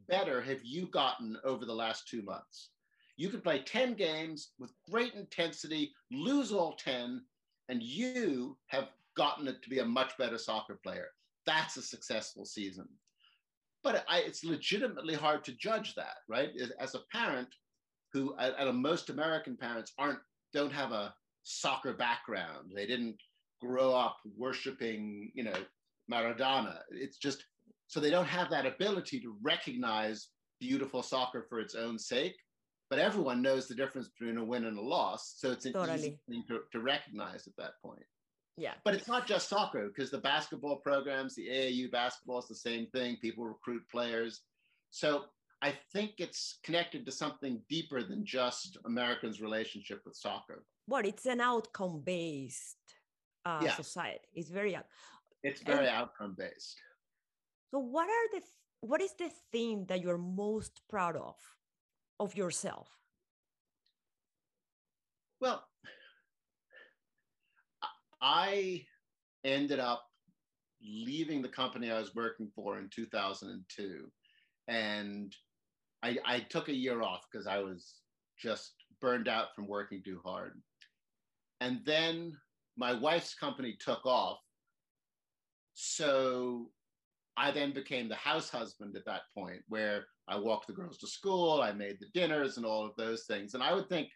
better 0.07 0.41
have 0.41 0.63
you 0.63 0.87
gotten 0.87 1.37
over 1.43 1.65
the 1.65 1.73
last 1.73 2.07
two 2.07 2.21
months. 2.21 2.71
You 3.17 3.29
could 3.29 3.43
play 3.43 3.59
10 3.59 3.93
games 3.93 4.51
with 4.59 4.73
great 4.89 5.13
intensity, 5.13 5.93
lose 6.11 6.51
all 6.51 6.73
10, 6.75 7.21
and 7.69 7.81
you 7.81 8.57
have 8.67 8.89
gotten 9.15 9.47
it 9.47 9.61
to 9.63 9.69
be 9.69 9.79
a 9.79 9.85
much 9.85 10.17
better 10.17 10.37
soccer 10.37 10.79
player. 10.83 11.07
That's 11.45 11.77
a 11.77 11.81
successful 11.81 12.45
season. 12.45 12.87
But 13.83 14.05
I, 14.07 14.19
it's 14.19 14.43
legitimately 14.43 15.15
hard 15.15 15.43
to 15.45 15.53
judge 15.53 15.95
that, 15.95 16.17
right? 16.29 16.49
As 16.79 16.95
a 16.95 17.01
parent, 17.11 17.47
who 18.13 18.35
and 18.37 18.77
most 18.77 19.09
American 19.09 19.55
parents 19.57 19.93
aren't 19.97 20.19
don't 20.53 20.73
have 20.73 20.91
a 20.91 21.13
soccer 21.43 21.93
background. 21.93 22.71
They 22.75 22.85
didn't 22.85 23.17
grow 23.61 23.93
up 23.93 24.17
worshiping, 24.37 25.31
you 25.33 25.43
know, 25.43 25.55
Maradona. 26.11 26.79
It's 26.91 27.17
just 27.17 27.45
so 27.87 27.99
they 27.99 28.09
don't 28.09 28.25
have 28.25 28.49
that 28.49 28.65
ability 28.65 29.19
to 29.21 29.35
recognize 29.41 30.29
beautiful 30.59 31.01
soccer 31.01 31.45
for 31.49 31.59
its 31.59 31.75
own 31.75 31.97
sake. 31.97 32.35
But 32.91 32.99
everyone 32.99 33.41
knows 33.41 33.69
the 33.69 33.73
difference 33.73 34.09
between 34.09 34.37
a 34.37 34.43
win 34.43 34.65
and 34.65 34.77
a 34.77 34.81
loss. 34.81 35.35
So 35.37 35.49
it's 35.49 35.65
an 35.65 35.71
totally. 35.71 35.97
easy 35.97 36.19
thing 36.27 36.43
to, 36.49 36.59
to 36.73 36.79
recognize 36.81 37.47
at 37.47 37.55
that 37.57 37.71
point. 37.81 38.03
Yeah. 38.57 38.73
But 38.83 38.95
it's 38.95 39.07
not 39.07 39.25
just 39.25 39.47
soccer 39.47 39.87
because 39.87 40.11
the 40.11 40.17
basketball 40.17 40.75
programs, 40.75 41.33
the 41.33 41.47
AAU 41.47 41.89
basketball 41.89 42.39
is 42.39 42.49
the 42.49 42.55
same 42.55 42.87
thing. 42.87 43.15
People 43.21 43.45
recruit 43.45 43.81
players. 43.89 44.41
So 44.89 45.23
I 45.61 45.73
think 45.93 46.15
it's 46.17 46.59
connected 46.65 47.05
to 47.05 47.13
something 47.13 47.61
deeper 47.69 48.03
than 48.03 48.25
just 48.25 48.77
Americans' 48.85 49.41
relationship 49.41 50.01
with 50.05 50.17
soccer. 50.17 50.65
Well, 50.85 51.05
it's 51.05 51.25
an 51.25 51.39
outcome 51.39 52.01
based 52.03 52.75
uh, 53.45 53.69
society. 53.69 54.19
It's 54.33 54.49
very 54.49 54.77
it's 55.43 55.61
very 55.61 55.87
outcome 55.87 56.35
based. 56.37 56.77
So, 57.71 57.79
what 57.79 58.09
are 58.09 58.39
the 58.39 58.41
what 58.81 59.01
is 59.01 59.13
the 59.17 59.31
thing 59.53 59.85
that 59.87 60.01
you're 60.01 60.17
most 60.17 60.81
proud 60.89 61.15
of 61.15 61.35
of 62.21 62.35
yourself? 62.35 62.87
Well, 65.39 65.63
I 68.21 68.85
ended 69.43 69.79
up 69.79 70.03
leaving 70.83 71.41
the 71.41 71.49
company 71.49 71.89
I 71.89 71.99
was 71.99 72.13
working 72.13 72.49
for 72.55 72.77
in 72.77 72.89
2002 72.93 74.07
and 74.67 75.35
I, 76.03 76.17
I 76.25 76.39
took 76.41 76.69
a 76.69 76.75
year 76.75 77.01
off 77.01 77.25
because 77.31 77.47
I 77.47 77.57
was 77.57 77.95
just 78.39 78.73
burned 78.99 79.27
out 79.27 79.55
from 79.55 79.67
working 79.67 80.03
too 80.03 80.21
hard. 80.23 80.61
And 81.59 81.79
then 81.85 82.37
my 82.77 82.93
wife's 82.93 83.33
company 83.33 83.77
took 83.79 84.05
off. 84.05 84.39
So 85.73 86.69
I 87.41 87.49
then 87.49 87.73
became 87.73 88.07
the 88.07 88.15
house 88.15 88.51
husband 88.51 88.95
at 88.95 89.05
that 89.05 89.23
point, 89.35 89.63
where 89.67 90.05
I 90.27 90.37
walked 90.37 90.67
the 90.67 90.73
girls 90.73 90.99
to 90.99 91.07
school, 91.07 91.59
I 91.59 91.71
made 91.71 91.97
the 91.99 92.05
dinners 92.13 92.57
and 92.57 92.65
all 92.67 92.85
of 92.85 92.95
those 92.97 93.23
things. 93.23 93.55
And 93.55 93.63
I 93.63 93.73
would 93.73 93.89
think 93.89 94.09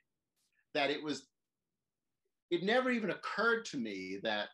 that 0.76 0.92
it 0.92 1.04
was, 1.04 1.26
it 2.52 2.62
never 2.62 2.92
even 2.92 3.10
occurred 3.10 3.66
to 3.66 3.78
me 3.78 4.20
that 4.22 4.50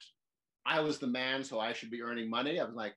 I 0.66 0.80
was 0.80 1.00
the 1.00 1.08
man, 1.08 1.44
so 1.44 1.60
I 1.60 1.74
should 1.74 1.92
be 1.92 2.02
earning 2.02 2.30
money. 2.30 2.62
I 2.62 2.64
was 2.64 2.76
like, 2.76 2.94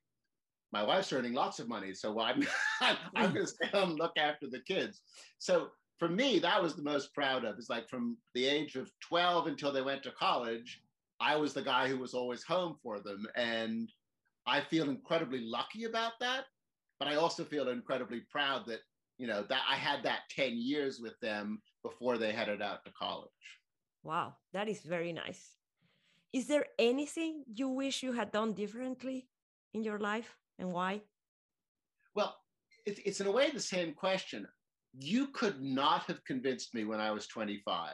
my 0.71 0.81
wife's 0.81 1.11
earning 1.11 1.33
lots 1.33 1.59
of 1.59 1.67
money, 1.67 1.93
so 1.93 2.17
I'm 2.21 2.41
I'm 2.81 3.33
going 3.33 3.45
to 3.45 3.47
stay 3.47 3.67
home 3.67 3.89
and 3.91 3.99
look 3.99 4.17
after 4.17 4.47
the 4.49 4.61
kids. 4.61 5.01
So 5.39 5.67
for 5.99 6.07
me, 6.07 6.39
that 6.39 6.63
was 6.63 6.75
the 6.75 6.83
most 6.83 7.13
proud 7.13 7.43
of. 7.43 7.59
Is 7.59 7.69
like 7.69 7.89
from 7.89 8.15
the 8.33 8.45
age 8.45 8.75
of 8.77 8.89
12 9.01 9.47
until 9.47 9.73
they 9.73 9.81
went 9.81 10.03
to 10.03 10.11
college, 10.11 10.81
I 11.19 11.35
was 11.35 11.53
the 11.53 11.61
guy 11.61 11.89
who 11.89 11.97
was 11.97 12.13
always 12.13 12.43
home 12.43 12.77
for 12.81 13.01
them, 13.01 13.25
and 13.35 13.89
I 14.47 14.61
feel 14.61 14.89
incredibly 14.89 15.41
lucky 15.41 15.85
about 15.85 16.13
that. 16.19 16.45
But 16.99 17.07
I 17.09 17.15
also 17.15 17.43
feel 17.43 17.69
incredibly 17.69 18.21
proud 18.31 18.65
that 18.67 18.79
you 19.17 19.27
know 19.27 19.43
that 19.49 19.61
I 19.69 19.75
had 19.75 20.03
that 20.03 20.29
10 20.29 20.57
years 20.57 20.99
with 20.99 21.19
them 21.21 21.61
before 21.83 22.17
they 22.17 22.31
headed 22.31 22.61
out 22.61 22.85
to 22.85 22.91
college. 22.91 23.29
Wow, 24.03 24.35
that 24.53 24.69
is 24.69 24.81
very 24.81 25.11
nice. 25.11 25.57
Is 26.31 26.47
there 26.47 26.65
anything 26.79 27.43
you 27.53 27.69
wish 27.69 28.03
you 28.03 28.13
had 28.13 28.31
done 28.31 28.53
differently 28.53 29.27
in 29.73 29.83
your 29.83 29.99
life? 29.99 30.37
and 30.59 30.71
why? 30.71 31.01
Well, 32.13 32.35
it's, 32.85 32.99
it's 33.05 33.21
in 33.21 33.27
a 33.27 33.31
way 33.31 33.49
the 33.51 33.59
same 33.59 33.93
question. 33.93 34.47
You 34.97 35.27
could 35.27 35.61
not 35.61 36.03
have 36.03 36.23
convinced 36.25 36.73
me 36.73 36.85
when 36.85 36.99
I 36.99 37.11
was 37.11 37.27
25 37.27 37.91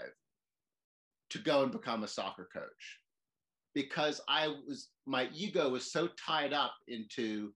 to 1.32 1.40
go 1.40 1.64
and 1.64 1.72
become 1.72 2.04
a 2.04 2.08
soccer 2.08 2.48
coach 2.54 3.00
because 3.74 4.22
I 4.28 4.48
was, 4.48 4.90
my 5.06 5.30
ego 5.34 5.70
was 5.70 5.92
so 5.92 6.10
tied 6.26 6.54
up 6.54 6.74
into 6.88 7.54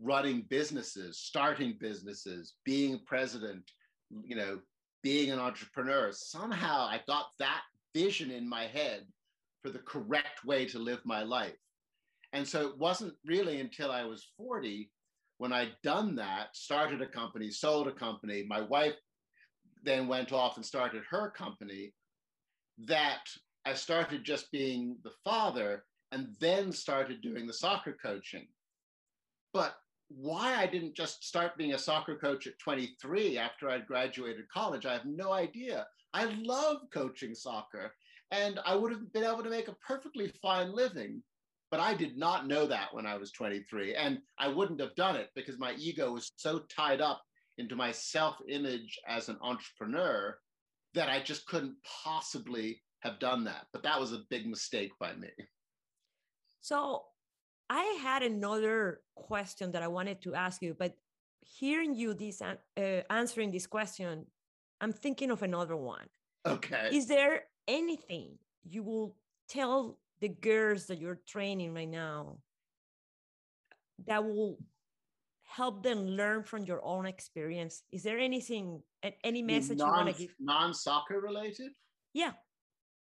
running 0.00 0.46
businesses, 0.48 1.18
starting 1.18 1.76
businesses, 1.80 2.54
being 2.64 3.00
president, 3.06 3.70
you 4.24 4.36
know, 4.36 4.60
being 5.02 5.30
an 5.30 5.38
entrepreneur. 5.38 6.10
Somehow 6.12 6.82
I 6.82 7.00
got 7.06 7.26
that 7.38 7.62
vision 7.94 8.30
in 8.30 8.48
my 8.48 8.64
head 8.64 9.06
for 9.62 9.70
the 9.70 9.80
correct 9.80 10.44
way 10.44 10.64
to 10.66 10.78
live 10.78 11.00
my 11.04 11.22
life. 11.22 11.56
And 12.32 12.46
so 12.46 12.68
it 12.68 12.78
wasn't 12.78 13.14
really 13.24 13.60
until 13.60 13.90
I 13.90 14.04
was 14.04 14.28
40 14.36 14.90
when 15.38 15.52
I'd 15.52 15.74
done 15.82 16.16
that, 16.16 16.54
started 16.56 17.00
a 17.00 17.06
company, 17.06 17.50
sold 17.50 17.86
a 17.86 17.92
company, 17.92 18.44
my 18.46 18.60
wife 18.60 18.94
then 19.84 20.08
went 20.08 20.32
off 20.32 20.56
and 20.56 20.66
started 20.66 21.04
her 21.08 21.30
company, 21.30 21.94
that 22.86 23.20
I 23.64 23.74
started 23.74 24.24
just 24.24 24.50
being 24.50 24.96
the 25.04 25.12
father 25.24 25.84
and 26.12 26.34
then 26.40 26.72
started 26.72 27.20
doing 27.20 27.46
the 27.46 27.52
soccer 27.52 27.96
coaching. 28.02 28.46
But 29.52 29.74
why 30.08 30.56
I 30.56 30.66
didn't 30.66 30.96
just 30.96 31.24
start 31.24 31.58
being 31.58 31.74
a 31.74 31.78
soccer 31.78 32.16
coach 32.16 32.46
at 32.46 32.58
23 32.58 33.36
after 33.36 33.68
I'd 33.68 33.86
graduated 33.86 34.48
college, 34.48 34.86
I 34.86 34.94
have 34.94 35.04
no 35.04 35.32
idea. 35.32 35.86
I 36.14 36.24
love 36.42 36.78
coaching 36.92 37.34
soccer 37.34 37.92
and 38.30 38.58
I 38.64 38.74
would 38.74 38.92
have 38.92 39.12
been 39.12 39.24
able 39.24 39.42
to 39.42 39.50
make 39.50 39.68
a 39.68 39.76
perfectly 39.86 40.32
fine 40.42 40.74
living. 40.74 41.22
But 41.70 41.80
I 41.80 41.94
did 41.94 42.16
not 42.16 42.46
know 42.46 42.66
that 42.66 42.94
when 42.94 43.04
I 43.04 43.16
was 43.16 43.30
23. 43.32 43.94
And 43.94 44.20
I 44.38 44.48
wouldn't 44.48 44.80
have 44.80 44.94
done 44.94 45.16
it 45.16 45.28
because 45.34 45.58
my 45.58 45.74
ego 45.74 46.12
was 46.12 46.32
so 46.36 46.60
tied 46.74 47.02
up 47.02 47.22
into 47.58 47.76
my 47.76 47.92
self 47.92 48.36
image 48.48 48.98
as 49.06 49.28
an 49.28 49.36
entrepreneur 49.42 50.38
that 50.94 51.10
I 51.10 51.20
just 51.22 51.46
couldn't 51.46 51.76
possibly 52.04 52.80
have 53.00 53.18
done 53.18 53.44
that. 53.44 53.66
But 53.72 53.82
that 53.82 54.00
was 54.00 54.12
a 54.12 54.20
big 54.30 54.46
mistake 54.46 54.92
by 54.98 55.14
me. 55.14 55.28
So 56.60 57.04
I 57.70 57.98
had 58.02 58.22
another 58.22 59.00
question 59.14 59.72
that 59.72 59.82
I 59.82 59.88
wanted 59.88 60.22
to 60.22 60.34
ask 60.34 60.62
you, 60.62 60.74
but 60.78 60.94
hearing 61.40 61.94
you 61.94 62.14
this 62.14 62.42
uh, 62.42 62.56
answering 63.10 63.50
this 63.50 63.66
question, 63.66 64.26
I'm 64.80 64.92
thinking 64.92 65.30
of 65.30 65.42
another 65.42 65.76
one. 65.76 66.06
Okay. 66.46 66.90
Is 66.92 67.06
there 67.06 67.44
anything 67.66 68.38
you 68.64 68.82
will 68.82 69.16
tell 69.48 69.98
the 70.20 70.28
girls 70.28 70.86
that 70.86 70.98
you're 70.98 71.20
training 71.26 71.74
right 71.74 71.88
now 71.88 72.38
that 74.06 74.24
will 74.24 74.58
help 75.42 75.82
them 75.82 76.06
learn 76.06 76.42
from 76.42 76.64
your 76.64 76.84
own 76.84 77.06
experience? 77.06 77.82
Is 77.92 78.02
there 78.02 78.18
anything, 78.18 78.82
any 79.24 79.42
message 79.42 79.78
non, 79.78 79.88
you 79.88 79.92
want 79.92 80.16
to 80.16 80.22
give? 80.22 80.34
Non-soccer 80.40 81.20
related? 81.20 81.72
Yeah, 82.12 82.32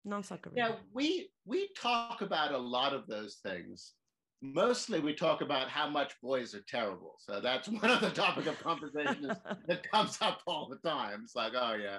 non-soccer. 0.04 0.52
Yeah, 0.54 0.76
we 0.92 1.30
we 1.44 1.68
talk 1.80 2.22
about 2.22 2.52
a 2.52 2.58
lot 2.58 2.92
of 2.92 3.06
those 3.06 3.36
things. 3.42 3.94
Mostly, 4.40 4.98
we 4.98 5.14
talk 5.14 5.40
about 5.40 5.68
how 5.68 5.88
much 5.88 6.14
boys 6.20 6.54
are 6.54 6.64
terrible. 6.68 7.14
So 7.18 7.40
that's 7.40 7.68
one 7.68 7.90
of 7.90 8.00
the 8.00 8.10
topic 8.10 8.46
of 8.46 8.58
conversation 8.58 9.32
that 9.68 9.90
comes 9.90 10.18
up 10.20 10.40
all 10.46 10.68
the 10.68 10.88
time. 10.88 11.20
It's 11.24 11.36
like, 11.36 11.52
oh 11.56 11.74
yeah, 11.74 11.98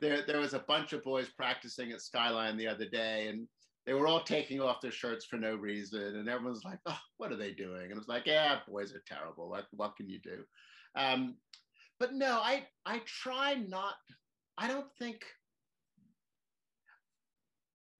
there 0.00 0.24
there 0.26 0.40
was 0.40 0.54
a 0.54 0.60
bunch 0.60 0.92
of 0.92 1.04
boys 1.04 1.28
practicing 1.28 1.92
at 1.92 2.02
Skyline 2.02 2.56
the 2.56 2.68
other 2.68 2.88
day, 2.88 3.28
and 3.28 3.46
they 3.86 3.94
were 3.94 4.06
all 4.06 4.22
taking 4.22 4.60
off 4.60 4.80
their 4.80 4.90
shirts 4.92 5.24
for 5.24 5.36
no 5.36 5.54
reason, 5.54 6.16
and 6.16 6.28
everyone's 6.28 6.64
like, 6.64 6.78
"Oh, 6.86 6.98
what 7.16 7.32
are 7.32 7.36
they 7.36 7.52
doing?" 7.52 7.84
And 7.84 7.92
it 7.92 7.98
was 7.98 8.08
like, 8.08 8.26
"Yeah, 8.26 8.58
boys 8.68 8.94
are 8.94 9.02
terrible. 9.06 9.48
What 9.48 9.66
what 9.72 9.96
can 9.96 10.08
you 10.08 10.20
do?" 10.20 10.44
Um, 10.94 11.36
but 11.98 12.14
no, 12.14 12.38
I 12.40 12.66
I 12.86 13.00
try 13.06 13.54
not. 13.54 13.94
I 14.56 14.68
don't 14.68 14.90
think. 14.98 15.24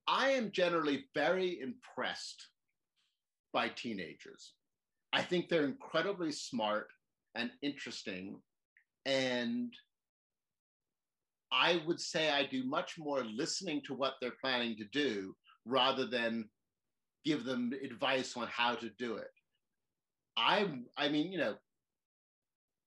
I 0.09 0.31
am 0.31 0.51
generally 0.53 1.05
very 1.15 1.61
impressed 1.61 2.49
by 3.53 3.69
teenagers. 3.69 4.55
I 5.13 5.23
think 5.23 5.49
they're 5.49 5.67
incredibly 5.67 6.33
smart 6.33 6.89
and 7.35 7.51
interesting, 7.63 8.41
and 9.05 9.73
I 11.53 11.83
would 11.87 12.01
say 12.01 12.31
I 12.31 12.47
do 12.47 12.65
much 12.65 12.99
more 12.99 13.23
listening 13.23 13.83
to 13.87 13.95
what 13.95 14.15
they're 14.21 14.33
planning 14.41 14.77
to 14.79 14.85
do 14.85 15.35
rather 15.67 16.07
than 16.07 16.49
give 17.25 17.45
them 17.45 17.73
advice 17.85 18.37
on 18.37 18.49
how 18.49 18.75
to 18.77 18.91
do 18.99 19.17
it. 19.17 19.31
I, 20.39 20.71
I 20.97 21.09
mean, 21.09 21.33
you 21.33 21.39
know, 21.39 21.57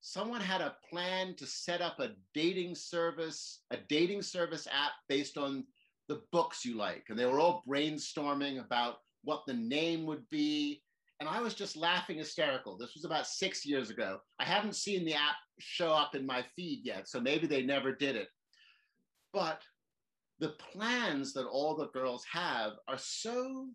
someone 0.01 0.41
had 0.41 0.61
a 0.61 0.75
plan 0.89 1.35
to 1.35 1.45
set 1.45 1.81
up 1.81 1.99
a 1.99 2.11
dating 2.33 2.75
service, 2.75 3.61
a 3.69 3.77
dating 3.77 4.23
service 4.23 4.67
app 4.71 4.93
based 5.07 5.37
on 5.37 5.65
the 6.07 6.21
books 6.31 6.65
you 6.65 6.75
like. 6.75 7.05
And 7.09 7.17
they 7.17 7.25
were 7.25 7.39
all 7.39 7.63
brainstorming 7.67 8.63
about 8.63 8.97
what 9.23 9.43
the 9.45 9.53
name 9.53 10.05
would 10.05 10.27
be. 10.29 10.81
And 11.19 11.29
I 11.29 11.39
was 11.39 11.53
just 11.53 11.77
laughing 11.77 12.17
hysterical. 12.17 12.77
This 12.77 12.95
was 12.95 13.05
about 13.05 13.27
six 13.27 13.65
years 13.65 13.89
ago. 13.89 14.19
I 14.39 14.45
haven't 14.45 14.75
seen 14.75 15.05
the 15.05 15.13
app 15.13 15.35
show 15.59 15.91
up 15.91 16.15
in 16.15 16.25
my 16.25 16.43
feed 16.55 16.81
yet, 16.83 17.07
so 17.07 17.19
maybe 17.19 17.45
they 17.45 17.61
never 17.61 17.93
did 17.93 18.15
it. 18.15 18.27
But 19.31 19.61
the 20.39 20.55
plans 20.73 21.33
that 21.33 21.45
all 21.45 21.75
the 21.75 21.89
girls 21.89 22.25
have 22.31 22.73
are 22.87 22.97
so 22.97 23.67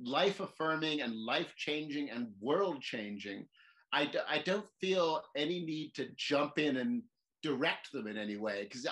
life 0.00 0.40
affirming 0.40 1.00
and 1.00 1.14
life 1.14 1.54
changing 1.56 2.10
and 2.10 2.28
world 2.40 2.82
changing. 2.82 3.46
I 3.92 4.06
d- 4.06 4.18
I 4.28 4.40
don't 4.40 4.68
feel 4.80 5.22
any 5.36 5.64
need 5.64 5.94
to 5.94 6.08
jump 6.16 6.58
in 6.58 6.78
and 6.78 7.02
direct 7.42 7.92
them 7.92 8.06
in 8.06 8.16
any 8.16 8.36
way 8.36 8.64
because 8.64 8.86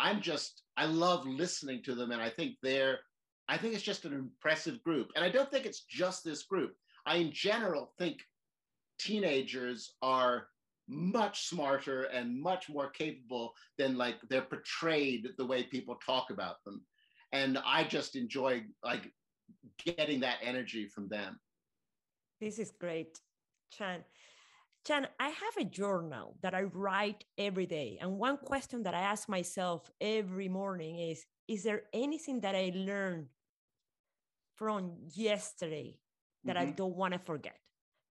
I'm 0.00 0.20
just, 0.20 0.62
I 0.76 0.86
love 0.86 1.26
listening 1.26 1.82
to 1.84 1.94
them. 1.94 2.10
And 2.10 2.22
I 2.22 2.30
think 2.30 2.56
they're, 2.62 3.00
I 3.48 3.56
think 3.58 3.74
it's 3.74 3.82
just 3.82 4.04
an 4.04 4.14
impressive 4.14 4.82
group. 4.82 5.10
And 5.14 5.24
I 5.24 5.28
don't 5.28 5.50
think 5.50 5.66
it's 5.66 5.84
just 5.84 6.24
this 6.24 6.44
group. 6.44 6.74
I, 7.06 7.16
in 7.16 7.32
general, 7.32 7.92
think 7.98 8.18
teenagers 8.98 9.94
are 10.02 10.46
much 10.88 11.46
smarter 11.46 12.04
and 12.04 12.40
much 12.40 12.68
more 12.68 12.90
capable 12.90 13.52
than 13.78 13.96
like 13.96 14.16
they're 14.28 14.42
portrayed 14.42 15.28
the 15.38 15.46
way 15.46 15.62
people 15.62 15.96
talk 16.04 16.30
about 16.30 16.56
them 16.64 16.84
and 17.32 17.58
i 17.64 17.84
just 17.84 18.16
enjoy 18.16 18.60
like 18.84 19.12
getting 19.84 20.18
that 20.18 20.38
energy 20.42 20.88
from 20.88 21.08
them 21.08 21.38
this 22.40 22.58
is 22.58 22.72
great 22.80 23.20
chan 23.72 24.02
chan 24.86 25.06
i 25.18 25.28
have 25.28 25.56
a 25.58 25.64
journal 25.64 26.36
that 26.42 26.54
i 26.54 26.62
write 26.62 27.24
every 27.38 27.66
day 27.66 27.98
and 28.00 28.18
one 28.18 28.36
question 28.36 28.82
that 28.82 28.94
i 28.94 29.00
ask 29.00 29.28
myself 29.28 29.90
every 30.00 30.48
morning 30.48 30.98
is 30.98 31.26
is 31.48 31.62
there 31.62 31.82
anything 31.92 32.40
that 32.40 32.54
i 32.54 32.72
learned 32.74 33.26
from 34.60 34.92
yesterday 35.14 35.96
that 36.44 36.56
mm-hmm. 36.56 36.68
i 36.68 36.70
don't 36.72 36.94
want 36.94 37.14
to 37.14 37.18
forget? 37.18 37.56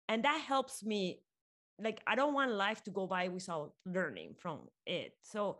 And 0.08 0.24
that 0.24 0.40
helps 0.40 0.82
me 0.82 1.20
like 1.78 2.00
i 2.06 2.14
don't 2.14 2.34
want 2.34 2.50
life 2.52 2.82
to 2.84 2.90
go 2.90 3.06
by 3.06 3.28
without 3.28 3.72
learning 3.84 4.34
from 4.38 4.60
it. 4.86 5.12
So 5.22 5.58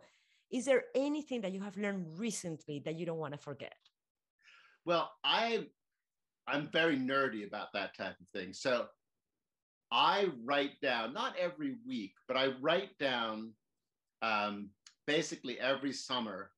is 0.51 0.65
there 0.65 0.83
anything 0.95 1.41
that 1.41 1.53
you 1.53 1.61
have 1.61 1.77
learned 1.77 2.19
recently 2.19 2.81
that 2.83 2.95
you 2.95 3.05
don't 3.05 3.19
want 3.19 3.33
to 3.33 3.37
forget? 3.37 3.77
Well 4.85 5.11
i 5.23 5.67
i'm 6.47 6.67
very 6.73 6.97
nerdy 6.97 7.47
about 7.47 7.67
that 7.73 7.95
type 7.95 8.17
of 8.19 8.27
thing. 8.33 8.51
So 8.51 8.87
i 9.91 10.29
write 10.43 10.79
down 10.81 11.13
not 11.13 11.35
every 11.37 11.75
week 11.87 12.13
but 12.27 12.37
i 12.37 12.47
write 12.61 12.97
down 12.99 13.51
um, 14.21 14.69
basically 15.07 15.59
every 15.59 15.93
summer 15.93 16.51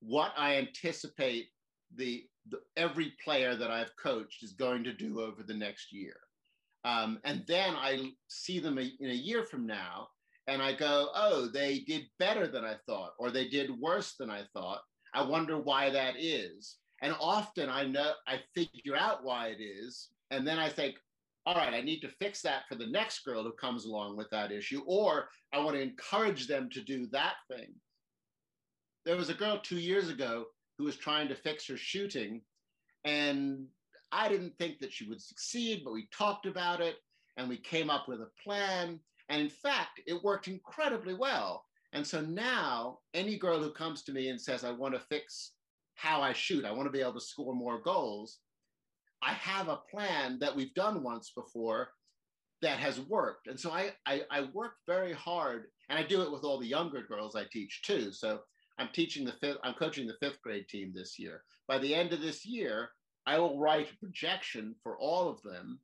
what 0.00 0.32
i 0.36 0.56
anticipate 0.56 1.48
the, 1.94 2.24
the 2.50 2.58
every 2.76 3.12
player 3.24 3.56
that 3.56 3.70
i've 3.70 3.96
coached 3.96 4.42
is 4.42 4.52
going 4.52 4.84
to 4.84 4.92
do 4.92 5.20
over 5.20 5.42
the 5.42 5.54
next 5.54 5.92
year 5.92 6.16
um, 6.86 7.18
and 7.24 7.42
then 7.48 7.74
I 7.74 8.12
see 8.28 8.60
them 8.60 8.78
a, 8.78 8.88
in 9.00 9.10
a 9.10 9.14
year 9.14 9.42
from 9.42 9.66
now 9.66 10.06
and 10.46 10.62
I 10.62 10.72
go, 10.72 11.08
oh, 11.16 11.48
they 11.52 11.80
did 11.80 12.04
better 12.20 12.46
than 12.46 12.64
I 12.64 12.76
thought, 12.86 13.14
or 13.18 13.32
they 13.32 13.48
did 13.48 13.80
worse 13.80 14.14
than 14.14 14.30
I 14.30 14.42
thought. 14.52 14.82
I 15.12 15.24
wonder 15.24 15.58
why 15.58 15.90
that 15.90 16.14
is. 16.16 16.76
And 17.02 17.16
often 17.20 17.68
I 17.68 17.86
know 17.86 18.12
I 18.28 18.38
figure 18.54 18.94
out 18.96 19.24
why 19.24 19.48
it 19.48 19.60
is. 19.60 20.10
And 20.30 20.46
then 20.46 20.60
I 20.60 20.68
think, 20.68 20.94
all 21.46 21.54
right, 21.54 21.74
I 21.74 21.80
need 21.80 22.00
to 22.00 22.08
fix 22.08 22.42
that 22.42 22.62
for 22.68 22.74
the 22.74 22.88
next 22.88 23.24
girl 23.24 23.44
who 23.44 23.52
comes 23.52 23.84
along 23.84 24.16
with 24.16 24.28
that 24.30 24.50
issue, 24.50 24.82
or 24.84 25.28
I 25.52 25.60
want 25.60 25.76
to 25.76 25.82
encourage 25.82 26.48
them 26.48 26.68
to 26.72 26.82
do 26.82 27.06
that 27.12 27.34
thing. 27.48 27.72
There 29.04 29.16
was 29.16 29.28
a 29.28 29.34
girl 29.34 29.60
two 29.62 29.78
years 29.78 30.08
ago 30.08 30.46
who 30.76 30.84
was 30.84 30.96
trying 30.96 31.28
to 31.28 31.36
fix 31.36 31.68
her 31.68 31.76
shooting, 31.76 32.42
and 33.04 33.66
I 34.10 34.28
didn't 34.28 34.58
think 34.58 34.80
that 34.80 34.92
she 34.92 35.08
would 35.08 35.22
succeed, 35.22 35.82
but 35.84 35.92
we 35.92 36.08
talked 36.16 36.46
about 36.46 36.80
it 36.80 36.96
and 37.36 37.48
we 37.48 37.58
came 37.58 37.90
up 37.90 38.08
with 38.08 38.20
a 38.20 38.30
plan. 38.42 38.98
And 39.28 39.40
in 39.40 39.48
fact, 39.48 40.00
it 40.06 40.22
worked 40.24 40.48
incredibly 40.48 41.14
well. 41.14 41.64
And 41.92 42.04
so 42.04 42.20
now, 42.20 42.98
any 43.14 43.38
girl 43.38 43.62
who 43.62 43.70
comes 43.70 44.02
to 44.02 44.12
me 44.12 44.28
and 44.28 44.40
says, 44.40 44.64
I 44.64 44.72
want 44.72 44.94
to 44.94 45.00
fix 45.00 45.52
how 45.94 46.20
I 46.20 46.32
shoot, 46.32 46.64
I 46.64 46.72
want 46.72 46.86
to 46.86 46.92
be 46.92 47.00
able 47.00 47.14
to 47.14 47.20
score 47.20 47.54
more 47.54 47.80
goals, 47.80 48.38
I 49.22 49.32
have 49.32 49.68
a 49.68 49.80
plan 49.90 50.38
that 50.40 50.54
we've 50.54 50.74
done 50.74 51.02
once 51.02 51.32
before 51.34 51.88
that 52.62 52.78
has 52.78 53.00
worked. 53.00 53.48
And 53.48 53.58
so 53.58 53.70
I, 53.70 53.92
I, 54.06 54.22
I 54.30 54.48
work 54.52 54.74
very 54.86 55.12
hard, 55.12 55.66
and 55.88 55.98
I 55.98 56.02
do 56.02 56.22
it 56.22 56.32
with 56.32 56.44
all 56.44 56.58
the 56.58 56.66
younger 56.66 57.02
girls 57.02 57.36
I 57.36 57.44
teach 57.50 57.82
too. 57.82 58.12
So 58.12 58.40
I'm 58.78 58.88
teaching 58.92 59.24
the 59.24 59.32
fifth, 59.32 59.58
I'm 59.62 59.74
coaching 59.74 60.06
the 60.06 60.16
fifth 60.20 60.40
grade 60.42 60.68
team 60.68 60.92
this 60.94 61.18
year. 61.18 61.42
By 61.68 61.78
the 61.78 61.94
end 61.94 62.12
of 62.12 62.20
this 62.20 62.44
year, 62.46 62.90
I 63.26 63.38
will 63.38 63.58
write 63.58 63.90
a 63.92 63.98
projection 63.98 64.74
for 64.82 64.98
all 64.98 65.28
of 65.28 65.42
them. 65.42 65.80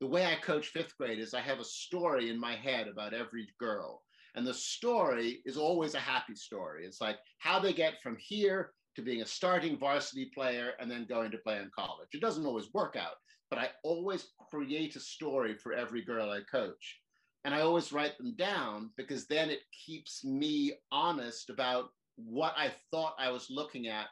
The 0.00 0.06
way 0.06 0.26
I 0.26 0.36
coach 0.36 0.68
fifth 0.68 0.96
grade 0.96 1.18
is 1.18 1.34
I 1.34 1.40
have 1.40 1.60
a 1.60 1.64
story 1.64 2.30
in 2.30 2.40
my 2.40 2.56
head 2.56 2.88
about 2.88 3.14
every 3.14 3.48
girl. 3.58 4.02
And 4.34 4.46
the 4.46 4.54
story 4.54 5.42
is 5.44 5.56
always 5.56 5.94
a 5.94 6.00
happy 6.00 6.34
story. 6.34 6.86
It's 6.86 7.00
like 7.00 7.18
how 7.38 7.58
they 7.60 7.72
get 7.72 8.00
from 8.02 8.16
here 8.18 8.72
to 9.00 9.04
being 9.04 9.22
a 9.22 9.26
starting 9.26 9.78
varsity 9.78 10.30
player 10.34 10.72
and 10.78 10.90
then 10.90 11.06
going 11.08 11.30
to 11.30 11.38
play 11.38 11.56
in 11.56 11.70
college. 11.74 12.08
It 12.12 12.20
doesn't 12.20 12.46
always 12.46 12.72
work 12.72 12.96
out, 12.96 13.16
but 13.48 13.58
I 13.58 13.70
always 13.82 14.28
create 14.50 14.96
a 14.96 15.00
story 15.00 15.56
for 15.56 15.72
every 15.72 16.02
girl 16.02 16.30
I 16.30 16.40
coach. 16.50 17.00
And 17.44 17.54
I 17.54 17.62
always 17.62 17.92
write 17.92 18.18
them 18.18 18.34
down 18.36 18.90
because 18.96 19.26
then 19.26 19.48
it 19.48 19.60
keeps 19.86 20.24
me 20.24 20.74
honest 20.92 21.48
about 21.48 21.86
what 22.16 22.54
I 22.56 22.72
thought 22.90 23.14
I 23.18 23.30
was 23.30 23.48
looking 23.50 23.88
at 23.88 24.08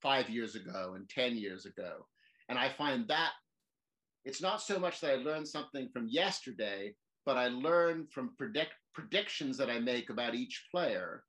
five 0.00 0.30
years 0.30 0.54
ago 0.54 0.92
and 0.94 1.08
10 1.08 1.36
years 1.36 1.66
ago. 1.66 2.06
And 2.48 2.58
I 2.58 2.68
find 2.68 3.08
that 3.08 3.32
it's 4.24 4.42
not 4.42 4.62
so 4.62 4.78
much 4.78 5.00
that 5.00 5.10
I 5.10 5.16
learn 5.16 5.44
something 5.44 5.88
from 5.92 6.06
yesterday, 6.08 6.94
but 7.26 7.36
I 7.36 7.48
learn 7.48 8.06
from 8.12 8.34
predict, 8.38 8.74
predictions 8.94 9.56
that 9.56 9.70
I 9.70 9.80
make 9.80 10.10
about 10.10 10.36
each 10.36 10.68
player 10.70 11.24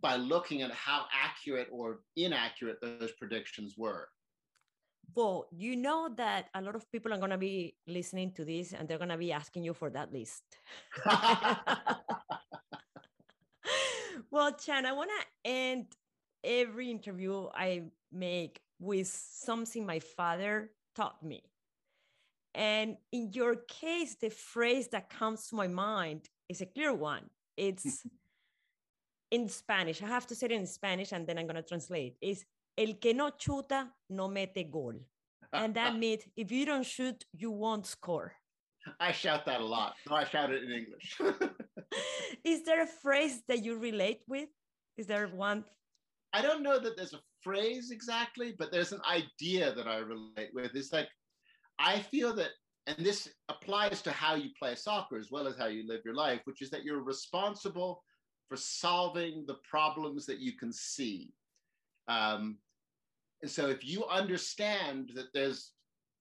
by 0.00 0.16
looking 0.16 0.62
at 0.62 0.70
how 0.72 1.06
accurate 1.12 1.68
or 1.70 2.00
inaccurate 2.16 2.78
those 2.80 3.12
predictions 3.18 3.74
were. 3.76 4.08
Well, 5.14 5.48
you 5.50 5.76
know 5.76 6.10
that 6.16 6.48
a 6.54 6.60
lot 6.60 6.76
of 6.76 6.90
people 6.92 7.12
are 7.12 7.18
going 7.18 7.30
to 7.30 7.38
be 7.38 7.74
listening 7.86 8.32
to 8.32 8.44
this 8.44 8.72
and 8.72 8.86
they're 8.86 8.98
going 8.98 9.08
to 9.08 9.16
be 9.16 9.32
asking 9.32 9.64
you 9.64 9.74
for 9.74 9.90
that 9.90 10.12
list. 10.12 10.42
well, 14.30 14.52
Chan, 14.52 14.84
I 14.86 14.92
want 14.92 15.10
to 15.10 15.50
end 15.50 15.86
every 16.44 16.90
interview 16.90 17.46
I 17.54 17.84
make 18.12 18.60
with 18.78 19.08
something 19.08 19.84
my 19.84 19.98
father 19.98 20.70
taught 20.94 21.22
me. 21.22 21.42
And 22.54 22.96
in 23.12 23.32
your 23.32 23.56
case, 23.56 24.16
the 24.20 24.30
phrase 24.30 24.88
that 24.88 25.10
comes 25.10 25.48
to 25.48 25.56
my 25.56 25.68
mind 25.68 26.28
is 26.48 26.60
a 26.60 26.66
clear 26.66 26.92
one. 26.94 27.30
It's 27.56 28.04
in 29.30 29.48
Spanish. 29.48 30.02
I 30.02 30.06
have 30.06 30.26
to 30.28 30.34
say 30.34 30.46
it 30.46 30.52
in 30.52 30.66
Spanish 30.66 31.12
and 31.12 31.26
then 31.26 31.38
I'm 31.38 31.46
going 31.46 31.56
to 31.56 31.62
translate. 31.62 32.16
Is 32.20 32.44
el 32.76 32.94
que 32.94 33.14
no 33.14 33.30
chuta 33.30 33.88
no 34.10 34.28
mete 34.28 34.70
gol. 34.70 34.94
And 35.52 35.74
that 35.74 35.96
means 36.02 36.22
if 36.36 36.50
you 36.50 36.64
don't 36.66 36.86
shoot, 36.86 37.24
you 37.32 37.50
won't 37.50 37.86
score. 37.86 38.32
I 39.00 39.12
shout 39.12 39.44
that 39.46 39.60
a 39.60 39.64
lot. 39.64 39.94
No, 40.08 40.16
I 40.16 40.24
shout 40.24 40.50
it 40.50 40.62
in 40.62 40.70
English. 40.70 41.20
Is 42.44 42.64
there 42.64 42.82
a 42.82 42.86
phrase 42.86 43.42
that 43.48 43.64
you 43.64 43.76
relate 43.78 44.20
with? 44.26 44.48
Is 44.96 45.06
there 45.06 45.26
one? 45.28 45.64
I 46.32 46.42
don't 46.42 46.62
know 46.62 46.78
that 46.78 46.96
there's 46.96 47.14
a 47.14 47.20
phrase 47.42 47.90
exactly, 47.90 48.54
but 48.58 48.70
there's 48.70 48.92
an 48.92 49.00
idea 49.08 49.74
that 49.74 49.86
I 49.86 49.98
relate 49.98 50.50
with. 50.54 50.74
It's 50.74 50.92
like, 50.92 51.08
I 51.78 51.98
feel 51.98 52.34
that, 52.36 52.50
and 52.86 53.04
this 53.04 53.28
applies 53.48 54.00
to 54.02 54.12
how 54.12 54.34
you 54.34 54.50
play 54.58 54.74
soccer 54.74 55.18
as 55.18 55.28
well 55.30 55.46
as 55.46 55.56
how 55.58 55.66
you 55.66 55.86
live 55.86 56.00
your 56.04 56.14
life, 56.14 56.40
which 56.44 56.62
is 56.62 56.70
that 56.70 56.84
you're 56.84 57.02
responsible 57.02 58.02
for 58.48 58.56
solving 58.56 59.44
the 59.46 59.58
problems 59.68 60.26
that 60.26 60.38
you 60.38 60.52
can 60.52 60.72
see. 60.72 61.32
Um, 62.08 62.58
and 63.42 63.50
so 63.50 63.68
if 63.68 63.86
you 63.86 64.06
understand 64.06 65.12
that 65.14 65.26
there's 65.34 65.72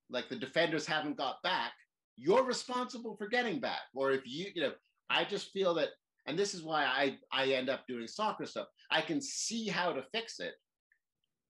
like 0.10 0.30
the 0.30 0.36
defenders 0.36 0.86
haven't 0.86 1.18
got 1.18 1.42
back, 1.44 1.74
you're 2.18 2.44
responsible 2.44 3.16
for 3.16 3.28
getting 3.28 3.60
back. 3.60 3.82
Or 3.94 4.12
if 4.12 4.22
you, 4.26 4.48
you 4.54 4.62
know, 4.62 4.74
I 5.10 5.24
just 5.24 5.52
feel 5.52 5.74
that, 5.76 5.90
and 6.26 6.38
this 6.38 6.54
is 6.54 6.64
why 6.64 6.84
I, 6.84 7.18
I 7.32 7.54
end 7.54 7.70
up 7.70 7.88
doing 7.88 8.08
soccer 8.08 8.46
stuff. 8.46 8.68
I 8.92 9.02
can 9.02 9.22
see 9.22 9.68
how 9.68 9.94
to 9.94 10.04
fix 10.12 10.40
it. 10.40 10.54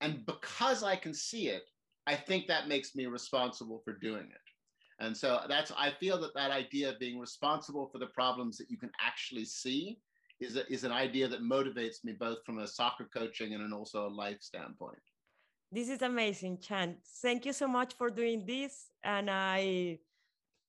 And 0.02 0.26
because 0.26 0.84
I 0.84 0.96
can 0.96 1.14
see 1.14 1.48
it, 1.48 1.64
I 2.06 2.16
think 2.16 2.48
that 2.48 2.68
makes 2.68 2.96
me 2.96 3.06
responsible 3.08 3.82
for 3.84 3.94
doing 3.94 4.28
it. 4.32 5.04
And 5.04 5.16
so 5.16 5.42
that's, 5.48 5.72
I 5.78 5.92
feel 6.00 6.20
that 6.22 6.34
that 6.36 6.52
idea 6.52 6.90
of 6.90 7.00
being 7.00 7.20
responsible 7.20 7.90
for 7.92 7.98
the 8.00 8.08
problems 8.08 8.58
that 8.58 8.70
you 8.70 8.78
can 8.78 8.92
actually 9.06 9.46
see 9.46 10.00
is, 10.40 10.56
a, 10.56 10.72
is 10.72 10.84
an 10.84 10.92
idea 10.92 11.28
that 11.28 11.42
motivates 11.42 12.04
me 12.04 12.14
both 12.14 12.40
from 12.46 12.60
a 12.60 12.68
soccer 12.68 13.08
coaching 13.14 13.54
and 13.54 13.74
also 13.74 14.08
a 14.08 14.10
life 14.10 14.38
standpoint. 14.42 15.00
This 15.72 15.90
is 15.90 16.02
amazing, 16.02 16.60
Chan. 16.60 16.96
Thank 17.22 17.46
you 17.46 17.54
so 17.54 17.68
much 17.68 17.94
for 17.96 18.10
doing 18.10 18.46
this. 18.46 18.88
And 19.04 19.30
I, 19.30 20.00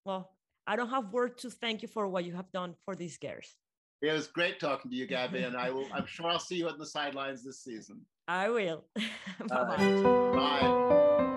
well, 0.05 0.33
I 0.67 0.77
don't 0.77 0.91
have 0.91 1.13
words 1.13 1.43
to 1.43 1.51
thank 1.51 1.83
you 1.83 1.89
for 1.89 2.09
what 2.09 2.25
you 2.25 2.35
have 2.35 2.51
done 2.53 2.75
for 2.85 2.97
these 2.97 3.17
girls. 3.17 3.55
It 4.03 4.13
was 4.13 4.29
great 4.29 4.61
talking 4.61 4.91
to 4.91 4.97
you, 4.97 5.07
Gabby, 5.07 5.43
and 5.43 5.57
I 5.57 5.71
will. 5.71 5.87
I'm 5.95 6.07
sure 6.07 6.27
I'll 6.27 6.39
see 6.39 6.57
you 6.57 6.69
on 6.69 6.79
the 6.79 6.87
sidelines 6.87 7.45
this 7.45 7.63
season. 7.63 8.01
I 8.27 8.49
will. 8.49 8.85
Bye-bye. 9.49 9.77
Bye. 10.35 11.35